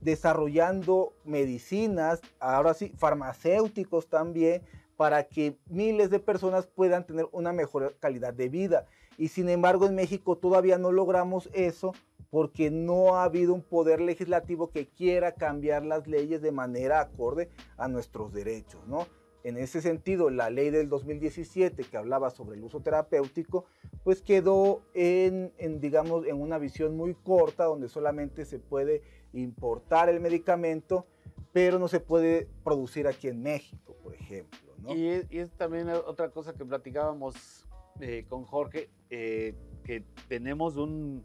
desarrollando 0.00 1.14
medicinas, 1.24 2.20
ahora 2.40 2.74
sí, 2.74 2.92
farmacéuticos 2.96 4.08
también, 4.08 4.62
para 4.96 5.24
que 5.24 5.58
miles 5.66 6.10
de 6.10 6.20
personas 6.20 6.66
puedan 6.66 7.06
tener 7.06 7.26
una 7.32 7.52
mejor 7.52 7.96
calidad 7.98 8.34
de 8.34 8.48
vida. 8.48 8.86
Y 9.18 9.28
sin 9.28 9.48
embargo 9.48 9.86
en 9.86 9.94
México 9.94 10.36
todavía 10.36 10.78
no 10.78 10.92
logramos 10.92 11.48
eso 11.52 11.92
porque 12.30 12.70
no 12.70 13.14
ha 13.16 13.24
habido 13.24 13.54
un 13.54 13.62
poder 13.62 14.00
legislativo 14.00 14.70
que 14.70 14.88
quiera 14.88 15.36
cambiar 15.36 15.84
las 15.84 16.08
leyes 16.08 16.42
de 16.42 16.50
manera 16.50 17.00
acorde 17.00 17.48
a 17.76 17.86
nuestros 17.86 18.32
derechos, 18.32 18.84
¿no? 18.88 19.06
En 19.44 19.58
ese 19.58 19.82
sentido, 19.82 20.30
la 20.30 20.48
ley 20.48 20.70
del 20.70 20.88
2017 20.88 21.84
que 21.84 21.96
hablaba 21.98 22.30
sobre 22.30 22.56
el 22.56 22.64
uso 22.64 22.80
terapéutico, 22.80 23.66
pues 24.02 24.22
quedó 24.22 24.82
en, 24.94 25.52
digamos, 25.80 26.26
en 26.26 26.40
una 26.40 26.58
visión 26.58 26.96
muy 26.96 27.14
corta 27.14 27.64
donde 27.64 27.90
solamente 27.90 28.46
se 28.46 28.58
puede 28.58 29.02
importar 29.34 30.08
el 30.08 30.18
medicamento, 30.18 31.06
pero 31.52 31.78
no 31.78 31.88
se 31.88 32.00
puede 32.00 32.48
producir 32.64 33.06
aquí 33.06 33.28
en 33.28 33.42
México, 33.42 33.94
por 34.02 34.14
ejemplo. 34.14 34.73
Y, 34.88 35.08
es, 35.38 35.52
también 35.52 35.88
otra 35.88 36.30
cosa 36.30 36.54
que 36.54 36.64
platicábamos 36.64 37.66
eh, 38.00 38.26
con 38.28 38.44
Jorge, 38.44 38.90
eh, 39.10 39.54
que 39.84 40.04
tenemos 40.28 40.76
un, 40.76 41.24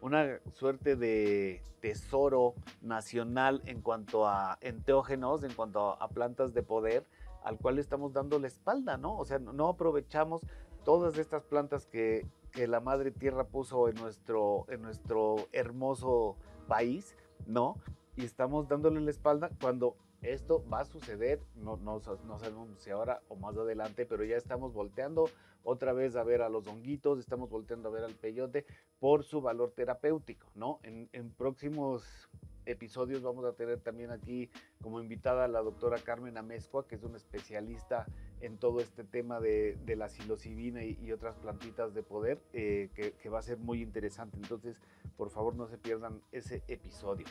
una 0.00 0.40
suerte 0.52 0.96
de 0.96 1.62
tesoro 1.80 2.54
nacional 2.82 3.62
en 3.64 3.80
cuanto 3.80 4.26
a 4.26 4.58
enteógenos, 4.60 5.42
en 5.42 5.52
cuanto 5.52 6.00
a, 6.00 6.08
plantas 6.08 6.52
de 6.52 6.62
poder, 6.62 7.06
al 7.42 7.56
cual 7.58 7.78
estamos 7.78 8.12
dando 8.12 8.38
la 8.38 8.46
espalda, 8.46 8.96
¿no? 8.98 9.16
O 9.16 9.24
sea, 9.24 9.38
no 9.38 9.68
aprovechamos 9.68 10.42
todas 10.84 11.16
estas 11.16 11.44
plantas 11.44 11.86
que, 11.86 12.26
que 12.52 12.66
la 12.66 12.80
madre 12.80 13.10
tierra 13.10 13.44
puso 13.44 13.88
en 13.88 13.96
nuestro, 13.96 14.66
en 14.68 14.82
nuestro 14.82 15.48
hermoso 15.52 16.36
país, 16.68 17.16
¿no? 17.46 17.76
Y 18.16 18.24
estamos 18.24 18.68
dándole 18.68 19.00
la 19.00 19.10
espalda 19.10 19.50
cuando 19.60 19.96
esto 20.22 20.64
va 20.68 20.80
a 20.80 20.84
suceder, 20.84 21.40
no, 21.54 21.76
no, 21.76 22.00
no, 22.24 22.38
sabemos 22.38 22.68
si 22.78 22.90
ahora 22.90 23.22
o 23.28 23.36
más 23.36 23.56
adelante, 23.56 24.04
pero 24.06 24.24
ya 24.24 24.36
estamos 24.36 24.72
volteando 24.72 25.30
otra 25.62 25.92
vez 25.92 26.16
a 26.16 26.24
ver 26.24 26.42
a 26.42 26.48
los 26.48 26.66
honguitos, 26.66 27.18
estamos 27.18 27.50
volteando 27.50 27.88
a 27.88 27.92
ver 27.92 28.04
al 28.04 28.14
peyote 28.14 28.66
por 28.98 29.24
su 29.24 29.40
valor 29.40 29.72
terapéutico, 29.72 30.50
¿no? 30.54 30.80
En, 30.82 31.30
próximos 31.30 32.28
episodios 32.66 33.22
vamos 33.22 33.44
a 33.44 33.54
tener 33.54 33.80
también 33.80 34.10
aquí 34.10 34.50
como 34.82 35.00
invitada 35.00 35.44
a 35.44 35.48
la 35.48 35.62
doctora 35.62 35.98
Carmen 35.98 36.36
Amezcua, 36.36 36.86
que 36.86 36.96
es 36.96 37.02
una 37.02 37.16
especialista 37.16 38.06
en 38.40 38.58
todo 38.58 38.80
este 38.80 39.04
tema 39.04 39.40
de, 39.40 39.78
la 39.96 40.08
psilocibina 40.08 40.84
y, 40.84 41.12
otras 41.12 41.36
plantitas 41.36 41.94
de 41.94 42.02
poder, 42.02 42.42
eh, 42.52 42.90
que, 42.94 43.12
que 43.12 43.28
va 43.28 43.38
a 43.38 43.42
ser 43.42 43.58
muy 43.58 43.82
interesante. 43.82 44.36
Entonces, 44.36 44.80
por 45.16 45.30
favor, 45.30 45.54
no 45.54 45.66
se 45.66 45.78
pierdan 45.78 46.22
ese 46.32 46.62
episodio. 46.68 47.26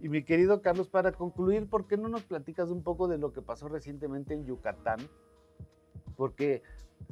Y 0.00 0.08
mi 0.08 0.22
querido 0.22 0.62
Carlos, 0.62 0.88
para 0.88 1.12
concluir, 1.12 1.68
¿por 1.68 1.86
qué 1.86 1.96
no 1.96 2.08
nos 2.08 2.22
platicas 2.22 2.70
un 2.70 2.82
poco 2.82 3.08
de 3.08 3.18
lo 3.18 3.32
que 3.32 3.42
pasó 3.42 3.68
recientemente 3.68 4.34
en 4.34 4.46
Yucatán? 4.46 4.98
Porque 6.16 6.62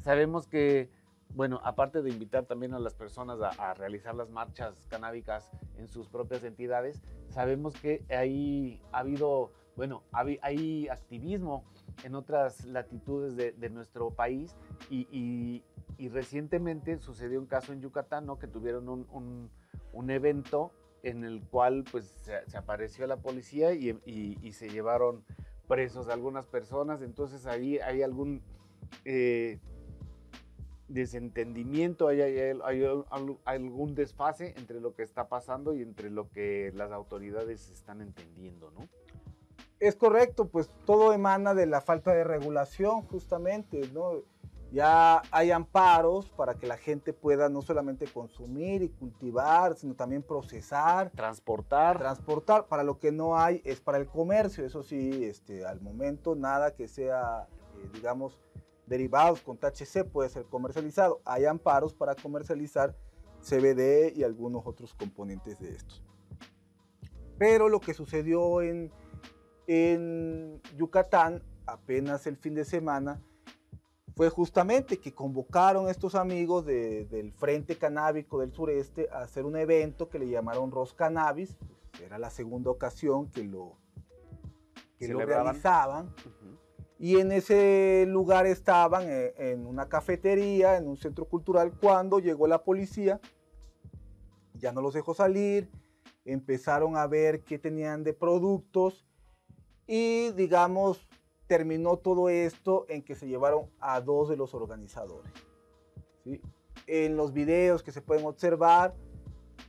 sabemos 0.03 0.47
que, 0.47 0.91
bueno, 1.31 1.61
aparte 1.65 2.03
de 2.03 2.11
invitar 2.11 2.45
también 2.45 2.75
a 2.75 2.79
las 2.79 2.95
personas 2.95 3.39
a, 3.41 3.75
realizar 3.75 4.15
las 4.15 4.31
marchas 4.31 4.87
canábicas 4.89 5.51
en 5.77 5.89
sus 5.89 6.09
propias 6.09 6.45
entidades, 6.45 7.03
sabemos 7.29 7.75
que 7.75 8.05
ahí 8.09 8.81
ha 8.93 9.01
habido, 9.01 9.53
bueno, 9.77 10.03
hay, 10.13 10.89
activismo 10.89 11.65
en 12.05 12.15
otras 12.15 12.65
latitudes 12.67 13.37
de, 13.37 13.71
nuestro 13.71 14.11
país 14.11 14.57
y, 14.91 15.63
recientemente 16.11 16.99
sucedió 16.99 17.41
un 17.41 17.47
caso 17.47 17.73
en 17.73 17.81
Yucatán, 17.81 18.27
¿no? 18.27 18.39
Que 18.39 18.47
tuvieron 18.47 18.89
un, 18.89 19.51
un 19.93 20.11
evento 20.11 20.73
en 21.07 21.23
el 21.23 21.41
cual 21.41 21.85
pues 21.91 22.05
se, 22.25 22.57
apareció 22.57 23.07
la 23.07 23.19
policía 23.19 23.73
y, 23.73 24.53
se 24.53 24.69
llevaron 24.69 25.25
presos 25.69 26.09
algunas 26.09 26.47
personas, 26.47 27.01
entonces 27.01 27.47
ahí 27.47 27.79
hay 27.79 28.03
algún 28.03 28.43
eh, 29.05 29.61
desentendimiento, 30.89 32.09
hay, 32.09 32.21
algún 33.45 33.95
desfase 33.95 34.55
entre 34.57 34.81
lo 34.81 34.95
que 34.95 35.05
está 35.05 35.29
pasando 35.29 35.75
y 35.75 35.83
entre 35.83 36.11
lo 36.11 36.29
que 36.29 36.73
las 36.75 36.91
autoridades 36.91 37.71
están 37.71 38.01
entendiendo, 38.01 38.73
¿no? 38.73 38.89
Es 39.79 39.95
correcto, 39.95 40.49
pues 40.49 40.71
todo 40.87 41.13
emana 41.13 41.55
de 41.55 41.67
la 41.67 41.83
falta 41.83 42.13
de 42.13 42.25
regulación 42.25 43.03
justamente, 43.03 43.89
¿no? 43.93 44.23
Ya 44.73 45.23
hay 45.31 45.53
amparos 45.53 46.29
para 46.31 46.55
que 46.55 46.67
la 46.67 46.77
gente 46.77 47.13
pueda 47.13 47.49
no 47.49 47.63
solamente 47.63 48.07
consumir 48.07 48.83
y 48.83 48.89
cultivar, 48.89 49.77
sino 49.77 49.95
también 49.95 50.23
procesar. 50.23 51.11
Transportar. 51.13 51.99
Transportar. 51.99 52.67
Para 52.67 52.83
lo 52.83 52.99
que 52.99 53.13
no 53.13 53.39
hay 53.39 53.63
es 53.65 53.81
para 53.81 53.99
el 53.99 54.07
comercio. 54.07 54.65
Eso 54.65 54.83
sí, 54.83 55.25
este, 55.25 55.65
al 55.65 55.81
momento 55.81 56.35
nada 56.35 56.75
que 56.75 56.89
sea, 56.89 57.47
eh, 57.77 57.91
digamos, 57.95 58.41
derivados 58.87 59.41
con 59.41 59.57
THC 59.57 60.05
puede 60.05 60.29
ser 60.31 60.45
comercializado. 60.47 61.21
Hay 61.25 61.45
amparos 61.45 61.95
para 61.95 62.15
comercializar 62.15 62.97
CBD 63.41 64.13
y 64.17 64.25
algunos 64.25 64.67
otros 64.67 64.95
componentes 64.95 65.61
de 65.61 65.75
estos. 65.75 66.03
Pero 67.39 67.69
lo 67.69 67.81
que 67.81 67.95
sucedió 67.95 68.63
en, 68.63 68.91
en 69.67 70.61
Yucatán 70.77 71.43
apenas 71.67 72.27
el 72.27 72.37
fin 72.37 72.55
de 72.55 72.65
semana 72.65 73.23
fue 74.17 74.31
justamente 74.31 74.99
que 74.99 75.13
convocaron 75.13 75.91
estos 75.91 76.15
amigos 76.15 76.65
del 76.65 77.33
Frente 77.33 77.77
Canábico 77.77 78.41
del 78.41 78.51
Sureste 78.51 79.11
a 79.13 79.19
hacer 79.19 79.45
un 79.45 79.57
evento 79.57 80.09
que 80.09 80.19
le 80.19 80.27
llamaron 80.27 80.71
Ros 80.71 80.95
Cannabis. 80.95 81.55
era 82.03 82.19
la 82.19 82.31
segunda 82.31 82.71
ocasión 82.71 83.31
que 83.31 83.45
lo, 83.45 83.77
que 84.99 85.09
lo 85.09 85.21
realizaban. 85.21 86.15
Y 86.99 87.19
en 87.19 87.31
ese 87.31 88.07
lugar 88.09 88.47
estaban 88.47 89.03
eh, 89.07 89.35
en 89.37 89.67
una 89.67 89.87
cafetería, 89.87 90.79
en 90.79 90.89
un 90.89 90.97
centro 90.97 91.27
cultural, 91.27 91.75
cuando 91.79 92.19
llegó 92.19 92.47
la 92.47 92.65
policía. 92.65 93.21
Ya 94.55 94.73
no 94.73 94.81
los 94.81 94.95
dejó 94.95 95.13
salir, 95.13 95.71
empezaron 96.25 96.97
a 96.97 97.07
ver 97.07 97.45
qué 97.45 97.59
tenían 97.59 98.03
de 98.03 98.15
productos 98.15 99.07
y 99.87 100.31
digamos 100.33 101.07
terminó 101.47 101.97
todo 101.97 102.29
esto 102.29 102.87
en 102.89 103.03
que 103.03 103.15
se 103.15 103.29
llevaron 103.29 103.71
a 103.81 104.01
dos 104.01 104.29
de 104.29 104.37
los 104.37 104.55
organizadores. 104.55 105.33
En 106.87 107.17
los 107.17 107.33
videos 107.33 107.83
que 107.83 107.93
se 107.93 108.03
pueden 108.03 108.27
observar, 108.27 108.95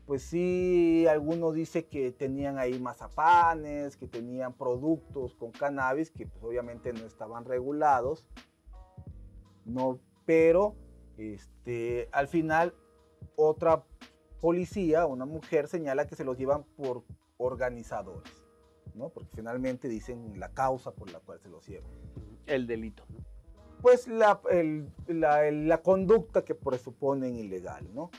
pues 0.06 0.24
sí, 0.24 1.06
algunos 1.08 1.54
dice 1.54 1.86
que 1.86 2.12
tenían 2.12 2.58
ahí 2.58 2.80
mazapanes, 2.80 3.98
que 3.98 4.08
tenían 4.08 4.54
productos 4.54 5.36
con 5.36 5.52
cannabis 5.52 6.12
que 6.12 6.26
pues 6.26 6.44
obviamente 6.44 6.94
no 6.94 7.06
estaban 7.06 7.46
regulados, 7.46 8.26
no, 9.66 10.00
pero 10.26 10.76
este, 11.18 12.08
al 12.12 12.28
final 12.28 12.74
otra 13.36 13.84
policía, 14.40 15.06
una 15.06 15.26
mujer 15.26 15.68
señala 15.68 16.08
que 16.08 16.16
se 16.16 16.24
los 16.24 16.38
llevan 16.38 16.64
por 16.64 17.04
organizadores. 17.38 18.47
Porque 19.10 19.30
finalmente 19.36 19.88
dicen 19.88 20.40
la 20.40 20.50
causa 20.50 20.92
por 20.92 21.12
la 21.12 21.20
cual 21.20 21.40
se 21.40 21.50
los 21.50 21.68
lleva. 21.68 21.88
El 22.46 22.66
delito, 22.68 23.04
Pues 23.82 24.08
la, 24.08 24.40
la, 25.08 25.82
conducta 25.82 26.44
que 26.44 26.56
presuponen 26.56 27.36
ilegal, 27.36 27.88
¿no? 27.94 28.10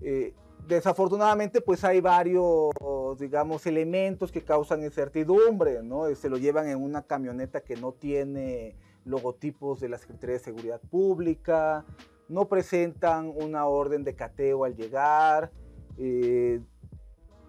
Eh, 0.00 0.34
desafortunadamente, 0.66 1.60
pues 1.60 1.84
hay 1.84 2.00
varios, 2.00 2.72
digamos, 3.18 3.66
elementos 3.66 4.30
que 4.32 4.42
causan 4.42 4.82
incertidumbre, 4.82 5.82
¿no? 5.82 6.12
Se 6.14 6.28
lo 6.28 6.36
llevan 6.36 6.68
en 6.68 6.82
una 6.82 7.02
camioneta 7.02 7.62
que 7.62 7.76
no 7.76 7.92
tiene 7.92 8.76
logotipos 9.04 9.80
de 9.80 9.88
la 9.88 9.98
Secretaría 9.98 10.34
de 10.34 10.44
Seguridad 10.44 10.80
Pública, 10.80 11.84
no 12.28 12.48
presentan 12.48 13.32
una 13.34 13.66
orden 13.66 14.04
de 14.04 14.14
cateo 14.14 14.64
al 14.64 14.74
llegar, 14.76 15.50
eh, 15.98 16.60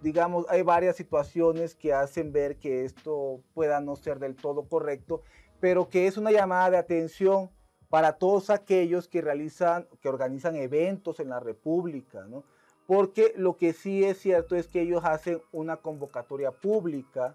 digamos, 0.04 0.46
hay 0.50 0.62
varias 0.62 0.98
situaciones 0.98 1.76
que 1.76 1.94
hacen 1.94 2.34
ver 2.34 2.58
que 2.58 2.84
esto 2.84 3.40
pueda 3.54 3.80
no 3.80 3.96
ser 3.96 4.20
del 4.20 4.36
todo 4.36 4.68
correcto, 4.68 5.22
pero 5.62 5.88
que 5.88 6.08
es 6.08 6.18
una 6.18 6.30
llamada 6.30 6.72
de 6.72 6.78
atención 6.78 7.50
para 7.90 8.18
todos 8.18 8.50
aquellos 8.50 9.08
que 9.08 9.22
realizan, 9.22 9.88
que 10.02 10.10
organizan 10.10 10.58
eventos 10.58 11.22
en 11.22 11.30
la 11.30 11.40
República, 11.40 12.26
¿no? 12.28 12.44
Porque 12.86 13.34
lo 13.38 13.56
que 13.56 13.72
sí 13.72 14.04
es 14.04 14.20
cierto 14.20 14.58
es 14.58 14.68
que 14.68 14.82
ellos 14.82 15.06
hacen 15.06 15.42
una 15.54 15.78
convocatoria 15.78 16.52
pública, 16.52 17.34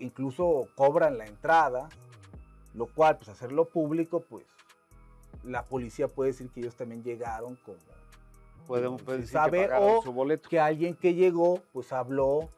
incluso 0.00 0.66
cobran 0.74 1.16
la 1.16 1.26
entrada, 1.26 1.88
lo 2.74 2.86
cual, 2.86 3.18
pues 3.18 3.28
hacerlo 3.28 3.66
público, 3.66 4.24
pues 4.28 4.44
la 5.44 5.62
policía 5.62 6.08
puede 6.08 6.32
decir 6.32 6.50
que 6.50 6.60
ellos 6.60 6.74
también 6.74 7.04
llegaron 7.04 7.56
como 7.64 7.78
podemos 8.66 9.02
saber 9.26 9.72
o 9.78 10.02
que 10.48 10.60
alguien 10.60 10.94
que 10.94 11.14
llegó 11.14 11.60
pues 11.72 11.92
habló 11.92 12.48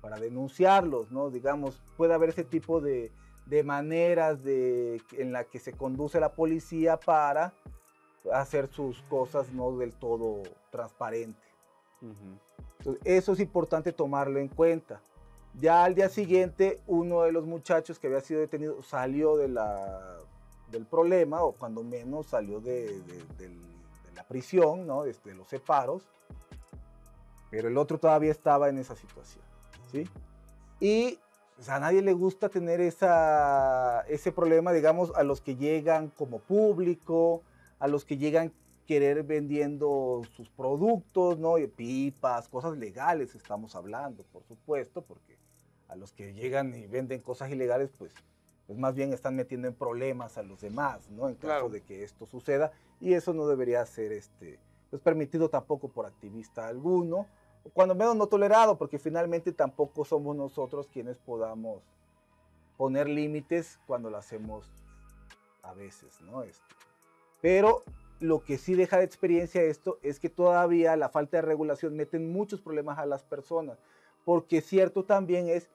para 0.00 0.18
denunciarlos, 0.18 1.10
¿no? 1.12 1.30
Digamos, 1.30 1.80
puede 1.96 2.12
haber 2.12 2.30
ese 2.30 2.44
tipo 2.44 2.80
de, 2.80 3.12
de 3.46 3.62
maneras 3.62 4.42
de, 4.42 5.00
en 5.12 5.32
la 5.32 5.44
que 5.44 5.58
se 5.58 5.72
conduce 5.72 6.20
la 6.20 6.32
policía 6.32 6.98
para 6.98 7.52
hacer 8.32 8.68
sus 8.68 9.02
cosas 9.02 9.52
no 9.52 9.76
del 9.76 9.94
todo 9.94 10.42
transparente. 10.70 11.40
eso 13.04 13.32
es 13.32 13.40
importante 13.40 13.92
tomarlo 13.92 14.38
en 14.38 14.48
cuenta. 14.48 15.00
Ya 15.60 15.84
al 15.84 15.94
día 15.94 16.08
siguiente, 16.08 16.80
uno 16.86 17.22
de 17.22 17.32
los 17.32 17.44
muchachos 17.44 17.98
que 17.98 18.06
había 18.06 18.20
sido 18.20 18.40
detenido 18.40 18.82
salió 18.82 19.36
de 19.36 19.48
la, 19.48 20.16
del 20.70 20.86
problema, 20.86 21.42
o 21.42 21.52
cuando 21.52 21.84
menos 21.84 22.26
salió 22.26 22.60
de, 22.60 23.00
la 24.14 24.24
prisión, 24.24 24.86
¿no? 24.86 25.04
de, 25.04 25.14
los 25.34 25.48
separos, 25.48 26.02
pero 27.50 27.68
el 27.68 27.76
otro 27.76 27.98
todavía 27.98 28.30
estaba 28.30 28.68
en 28.68 28.78
esa 28.78 28.96
situación. 28.96 29.44
¿sí? 29.90 30.08
Y 30.80 31.18
a 31.68 31.78
nadie 31.78 32.02
le 32.02 32.12
gusta 32.12 32.48
tener 32.48 32.80
esa, 32.80 34.02
ese 34.08 34.32
problema, 34.32 34.72
digamos, 34.72 35.12
a 35.14 35.22
los 35.22 35.40
que 35.40 35.56
llegan 35.56 36.08
como 36.08 36.40
público, 36.40 37.42
a 37.78 37.88
los 37.88 38.04
que 38.04 38.16
llegan 38.16 38.52
querer 38.86 39.22
vendiendo 39.22 40.22
sus 40.36 40.48
productos, 40.50 41.38
¿no? 41.38 41.54
Pipas, 41.76 42.48
cosas 42.48 42.76
legales 42.76 43.34
estamos 43.34 43.74
hablando, 43.76 44.24
por 44.24 44.44
supuesto, 44.44 45.02
porque 45.02 45.38
a 45.88 45.96
los 45.96 46.12
que 46.12 46.34
llegan 46.34 46.74
y 46.74 46.86
venden 46.86 47.20
cosas 47.20 47.50
ilegales, 47.50 47.90
pues, 47.96 48.12
pues 48.72 48.80
más 48.80 48.94
bien 48.94 49.12
están 49.12 49.36
metiendo 49.36 49.68
en 49.68 49.74
problemas 49.74 50.38
a 50.38 50.42
los 50.42 50.62
demás, 50.62 51.10
¿no? 51.10 51.28
En 51.28 51.34
caso 51.34 51.68
de 51.68 51.82
que 51.82 52.04
esto 52.04 52.24
suceda, 52.24 52.72
y 53.02 53.12
eso 53.12 53.34
no 53.34 53.46
debería 53.46 53.84
ser 53.84 54.12
este, 54.12 54.58
pues, 54.88 55.02
permitido 55.02 55.50
tampoco 55.50 55.88
por 55.88 56.06
activista 56.06 56.68
alguno, 56.68 57.26
cuando 57.74 57.94
menos 57.94 58.16
no 58.16 58.28
tolerado, 58.28 58.78
porque 58.78 58.98
finalmente 58.98 59.52
tampoco 59.52 60.06
somos 60.06 60.34
nosotros 60.34 60.88
quienes 60.90 61.18
podamos 61.18 61.82
poner 62.78 63.10
límites 63.10 63.78
cuando 63.86 64.08
lo 64.08 64.16
hacemos 64.16 64.66
a 65.62 65.74
veces, 65.74 66.22
¿no? 66.22 66.42
Este, 66.42 66.74
pero 67.42 67.84
lo 68.20 68.40
que 68.40 68.56
sí 68.56 68.74
deja 68.74 68.96
de 68.96 69.04
experiencia 69.04 69.60
esto 69.60 69.98
es 70.02 70.18
que 70.18 70.30
todavía 70.30 70.96
la 70.96 71.10
falta 71.10 71.36
de 71.36 71.42
regulación 71.42 71.94
mete 71.94 72.18
muchos 72.18 72.62
problemas 72.62 72.98
a 72.98 73.04
las 73.04 73.22
personas, 73.22 73.76
porque 74.24 74.62
cierto 74.62 75.04
también 75.04 75.50
es 75.50 75.68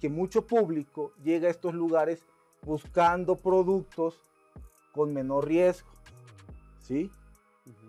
que 0.00 0.08
mucho 0.08 0.46
público 0.46 1.12
llega 1.24 1.48
a 1.48 1.50
estos 1.50 1.74
lugares 1.74 2.22
buscando 2.64 3.36
productos 3.36 4.20
con 4.92 5.12
menor 5.12 5.46
riesgo, 5.46 5.90
¿sí? 6.80 7.10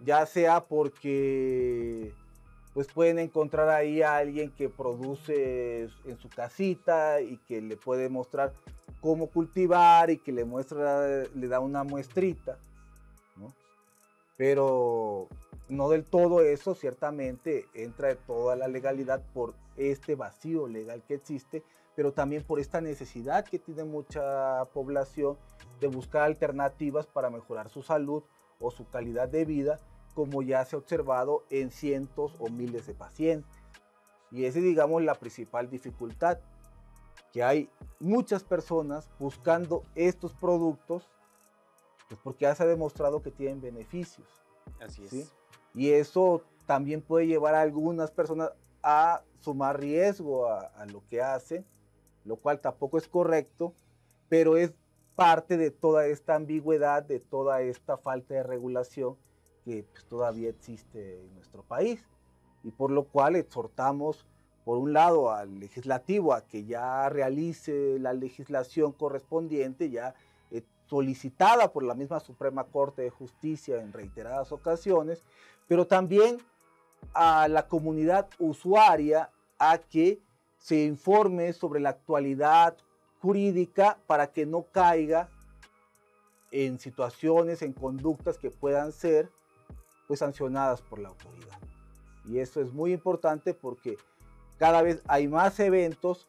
Ya 0.04 0.26
sea 0.26 0.66
porque 0.66 2.14
pues 2.74 2.88
pueden 2.92 3.20
encontrar 3.20 3.70
ahí 3.70 4.02
a 4.02 4.18
alguien 4.18 4.52
que 4.52 4.68
produce 4.68 5.84
en 6.06 6.18
su 6.20 6.28
casita 6.30 7.22
y 7.22 7.38
que 7.48 7.62
le 7.62 7.78
puede 7.78 8.10
mostrar 8.10 8.54
cómo 9.00 9.28
cultivar 9.28 10.10
y 10.10 10.18
que 10.18 10.34
le 10.34 10.44
muestra, 10.44 11.24
le 11.34 11.48
da 11.48 11.60
una 11.60 11.84
muestrita 11.84 12.58
pero 14.38 15.28
no 15.70 15.90
del 15.90 16.04
todo 16.04 16.42
eso, 16.42 16.76
ciertamente 16.76 17.66
entra 17.74 18.10
de 18.10 18.16
toda 18.16 18.56
la 18.56 18.68
legalidad 18.68 19.22
por 19.34 19.54
este 19.78 20.16
vacío 20.16 20.68
legal 20.68 21.04
que 21.08 21.16
existe, 21.16 21.64
pero 21.96 22.14
también 22.14 22.44
por 22.44 22.60
esta 22.60 22.82
necesidad 22.82 23.46
que 23.46 23.60
tiene 23.60 23.84
mucha 23.84 24.66
población 24.74 25.38
de 25.80 25.88
buscar 25.88 26.24
alternativas 26.24 27.08
para 27.08 27.30
mejorar 27.30 27.70
su 27.70 27.82
salud 27.82 28.24
o 28.60 28.72
su 28.72 28.90
calidad 28.90 29.30
de 29.30 29.46
vida, 29.46 29.80
como 30.14 30.42
ya 30.42 30.64
se 30.66 30.76
ha 30.76 30.80
observado 30.80 31.44
en 31.50 31.72
cientos 31.72 32.36
o 32.40 32.50
miles 32.50 32.88
de 32.88 32.94
pacientes. 32.94 33.62
Y 34.32 34.46
esa 34.46 34.60
es, 34.60 34.66
digamos, 34.66 35.04
la 35.04 35.16
principal 35.16 35.70
dificultad, 35.70 36.40
que 37.32 37.44
hay 37.44 37.70
muchas 38.00 38.44
personas 38.44 39.10
buscando 39.20 39.84
estos 39.96 40.34
productos 40.34 41.10
pues 42.08 42.20
porque 42.24 42.44
ya 42.44 42.56
se 42.56 42.64
ha 42.64 42.68
demostrado 42.68 43.22
que 43.22 43.32
tienen 43.32 43.62
beneficios. 43.62 44.28
Así 44.80 45.06
es. 45.06 45.34
Y 45.74 45.92
eso 45.92 46.44
también 46.66 47.02
puede 47.02 47.28
llevar 47.28 47.56
a 47.56 47.62
algunas 47.62 48.12
personas 48.12 48.52
a 48.82 49.24
sumar 49.40 49.80
riesgo 49.80 50.48
a, 50.48 50.86
lo 50.92 51.04
que 51.08 51.22
hacen, 51.22 51.66
lo 52.26 52.38
cual 52.38 52.60
tampoco 52.60 52.98
es 52.98 53.08
correcto, 53.08 53.74
pero 54.30 54.58
es 54.58 54.74
parte 55.16 55.58
de 55.58 55.72
toda 55.72 56.08
esta 56.08 56.36
ambigüedad, 56.36 57.04
de 57.04 57.20
toda 57.20 57.62
esta 57.62 57.98
falta 57.98 58.34
de 58.34 58.44
regulación 58.44 59.16
que 59.64 59.84
pues, 59.84 60.06
todavía 60.06 60.50
existe 60.50 61.22
en 61.22 61.34
nuestro 61.36 61.64
país. 61.64 62.04
Y 62.64 62.72
por 62.72 62.92
lo 62.92 63.06
cual 63.06 63.36
exhortamos, 63.36 64.26
por 64.66 64.80
un 64.80 64.94
lado, 64.94 65.32
al 65.32 65.60
legislativo 65.60 66.34
a 66.34 66.46
que 66.46 66.66
ya 66.66 67.08
realice 67.10 68.00
la 68.00 68.14
legislación 68.14 68.92
correspondiente, 68.92 69.92
ya 69.92 70.16
solicitada 70.88 71.72
por 71.72 71.84
la 71.84 71.96
misma 71.96 72.20
Suprema 72.20 72.66
Corte 72.66 73.04
de 73.04 73.10
Justicia 73.10 73.82
en 73.82 73.94
reiteradas 73.94 74.52
ocasiones, 74.52 75.24
pero 75.68 75.88
también 75.88 76.38
a 77.14 77.48
la 77.48 77.68
comunidad 77.68 78.30
usuaria 78.40 79.32
a 79.58 79.78
que 79.78 80.20
se 80.66 80.84
informe 80.84 81.54
sobre 81.54 81.80
la 81.80 81.90
actualidad 81.90 82.76
jurídica 83.22 84.00
para 84.08 84.32
que 84.32 84.48
no 84.48 84.64
caiga 84.64 85.30
en 86.50 86.80
situaciones, 86.80 87.62
en 87.62 87.72
conductas 87.72 88.40
que 88.40 88.50
puedan 88.50 88.92
ser 88.92 89.30
pues, 90.08 90.22
sancionadas 90.22 90.82
por 90.82 90.98
la 90.98 91.10
autoridad. 91.10 91.60
Y 92.28 92.40
eso 92.40 92.62
es 92.62 92.74
muy 92.74 92.94
importante 92.94 93.54
porque 93.54 93.98
cada 94.58 94.82
vez 94.82 95.04
hay 95.08 95.28
más 95.28 95.60
eventos 95.60 96.26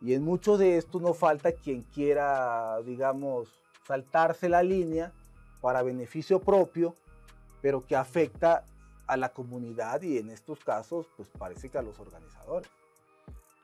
y 0.00 0.14
en 0.14 0.22
muchos 0.22 0.60
de 0.60 0.76
estos 0.76 1.02
no 1.02 1.12
falta 1.12 1.50
quien 1.50 1.82
quiera, 1.92 2.80
digamos, 2.82 3.48
saltarse 3.84 4.48
la 4.48 4.62
línea 4.62 5.12
para 5.60 5.82
beneficio 5.82 6.38
propio, 6.38 6.94
pero 7.62 7.84
que 7.84 7.96
afecta 7.96 8.64
a 9.08 9.16
la 9.16 9.30
comunidad 9.30 10.02
y 10.02 10.18
en 10.18 10.30
estos 10.30 10.60
casos, 10.60 11.08
pues 11.16 11.28
parece 11.36 11.68
que 11.68 11.78
a 11.78 11.82
los 11.82 11.98
organizadores. 11.98 12.70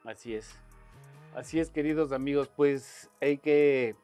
Así 0.05 0.35
es. 0.35 0.55
Así 1.35 1.61
es, 1.61 1.71
queridos 1.71 2.12
amigos, 2.12 2.51
pues 2.55 3.11
hay 3.21 3.38
que 3.38 3.97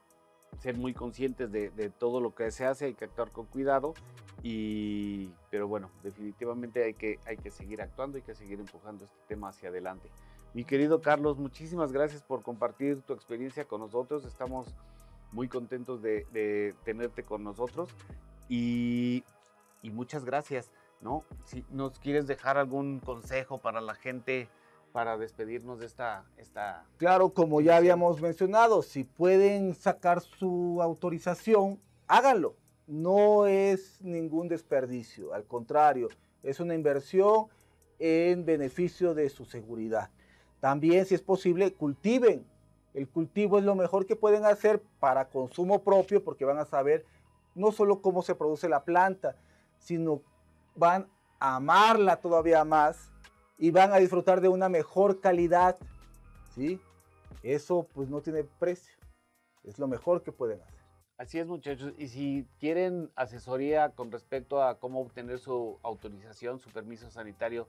ser 0.59 0.77
muy 0.77 0.95
conscientes 0.95 1.53
de, 1.53 1.91
todo 1.91 2.21
lo 2.21 2.35
que 2.35 2.51
se 2.51 2.65
hace, 2.65 2.87
hay 2.87 2.95
que 2.95 3.05
actuar 3.05 3.31
con 3.31 3.47
cuidado, 3.47 3.95
y, 4.43 5.31
pero 5.51 5.69
bueno, 5.69 5.91
definitivamente 6.03 6.85
hay 6.85 6.95
que, 6.95 7.19
hay 7.27 7.37
que 7.37 7.51
seguir 7.51 7.83
actuando, 7.83 8.17
hay 8.17 8.23
que 8.23 8.35
seguir 8.35 8.61
empujando 8.61 9.05
este 9.05 9.19
tema 9.29 9.49
hacia 9.49 9.69
adelante. 9.69 10.09
Mi 10.55 10.65
querido 10.65 11.03
Carlos, 11.03 11.39
muchísimas 11.39 11.93
gracias 11.93 12.23
por 12.23 12.43
compartir 12.43 13.03
tu 13.03 13.13
experiencia 13.13 13.67
con 13.67 13.81
nosotros. 13.81 14.25
Estamos 14.25 14.75
muy 15.33 15.49
contentos 15.49 16.01
de, 16.03 16.75
tenerte 16.85 17.23
con 17.23 17.45
nosotros 17.45 17.91
y, 18.49 19.25
muchas 19.83 20.25
gracias, 20.25 20.71
¿no? 21.01 21.25
Si 21.45 21.65
nos 21.71 21.99
quieres 21.99 22.27
dejar 22.27 22.59
algún 22.59 23.01
consejo 23.01 23.59
para 23.59 23.81
la 23.81 23.95
gente 23.95 24.49
para 24.93 25.17
despedirnos 25.17 25.79
de 25.81 25.87
esta, 25.87 26.25
esta... 26.37 26.85
Claro, 26.97 27.31
como 27.31 27.61
ya 27.61 27.77
habíamos 27.77 28.21
mencionado, 28.21 28.83
si 28.83 29.05
pueden 29.05 29.75
sacar 29.75 30.21
su 30.21 30.81
autorización, 30.83 31.81
háganlo. 32.07 32.57
No 32.87 33.47
es 33.47 34.01
ningún 34.01 34.49
desperdicio, 34.49 35.35
al 35.35 35.45
contrario, 35.45 36.09
es 36.43 36.59
una 36.59 36.75
inversión 36.75 37.47
en 37.99 38.45
beneficio 38.45 39.15
de 39.15 39.29
su 39.29 39.45
seguridad. 39.45 40.11
También, 40.61 41.05
si 41.05 41.15
es 41.15 41.23
posible, 41.23 41.73
cultiven 41.75 42.47
el 42.99 43.09
cultivo 43.09 43.59
es 43.59 43.65
lo 43.65 43.77
mejor 43.77 44.07
que 44.07 44.17
pueden 44.17 44.45
hacer 44.45 44.83
para 44.99 45.29
consumo 45.29 45.85
propio 45.85 46.25
porque 46.25 46.45
van 46.45 46.59
a 46.59 46.65
saber 46.65 47.05
no 47.55 47.71
solo 47.71 48.01
cómo 48.01 48.23
se 48.23 48.35
produce 48.35 48.69
la 48.69 48.85
planta, 48.85 49.37
sino 49.79 50.21
van 50.75 51.09
a 51.39 51.57
amarla 51.57 52.17
todavía 52.17 52.65
más 52.65 53.13
y 53.59 53.71
van 53.71 53.93
a 53.93 53.97
disfrutar 53.99 54.41
de 54.41 54.49
una 54.49 54.69
mejor 54.69 55.21
calidad. 55.21 55.77
¿sí? 56.55 56.81
Eso 57.43 57.87
pues 57.93 58.09
no 58.09 58.21
tiene 58.21 58.45
precio. 58.45 58.97
Es 59.65 59.79
lo 59.79 59.89
mejor 59.89 60.23
que 60.23 60.33
pueden 60.33 60.63
hacer. 60.63 60.79
Así 61.19 61.39
es 61.41 61.49
muchachos. 61.49 61.93
Y 61.99 62.09
si 62.09 62.47
quieren 62.61 63.11
asesoría 63.17 63.91
con 63.91 64.13
respecto 64.13 64.63
a 64.63 64.79
cómo 64.79 65.01
obtener 65.01 65.41
su 65.41 65.79
autorización, 65.83 66.61
su 66.61 66.71
permiso 66.71 67.11
sanitario, 67.11 67.69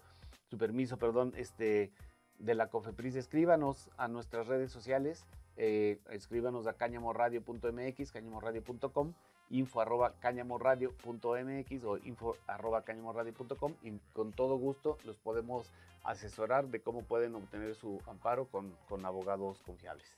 su 0.50 0.58
permiso, 0.58 0.98
perdón, 0.98 1.34
este 1.36 1.92
de 2.38 2.56
la 2.56 2.70
COFEPRIS, 2.70 3.16
escríbanos 3.16 3.90
a 3.98 4.08
nuestras 4.08 4.48
redes 4.48 4.72
sociales, 4.72 5.26
eh, 5.58 6.00
escríbanos 6.12 6.68
a 6.68 6.74
cañamoradio.mx, 6.74 8.12
cañamoradio.com, 8.12 9.14
info 9.50 9.82
arroba 9.82 10.14
cañamoradio.mx 10.20 11.84
o 11.84 11.98
info 11.98 12.36
arroba 12.48 12.84
cañamoradio.com 12.84 13.74
y 13.84 13.98
con 14.14 14.32
todo 14.32 14.58
gusto 14.58 14.98
los 15.06 15.18
podemos 15.18 15.72
asesorar 16.04 16.68
de 16.68 16.82
cómo 16.82 17.04
pueden 17.04 17.36
obtener 17.36 17.76
su 17.76 18.02
amparo 18.08 18.46
con, 18.46 18.76
con 18.88 19.06
abogados 19.06 19.62
confiables. 19.64 20.18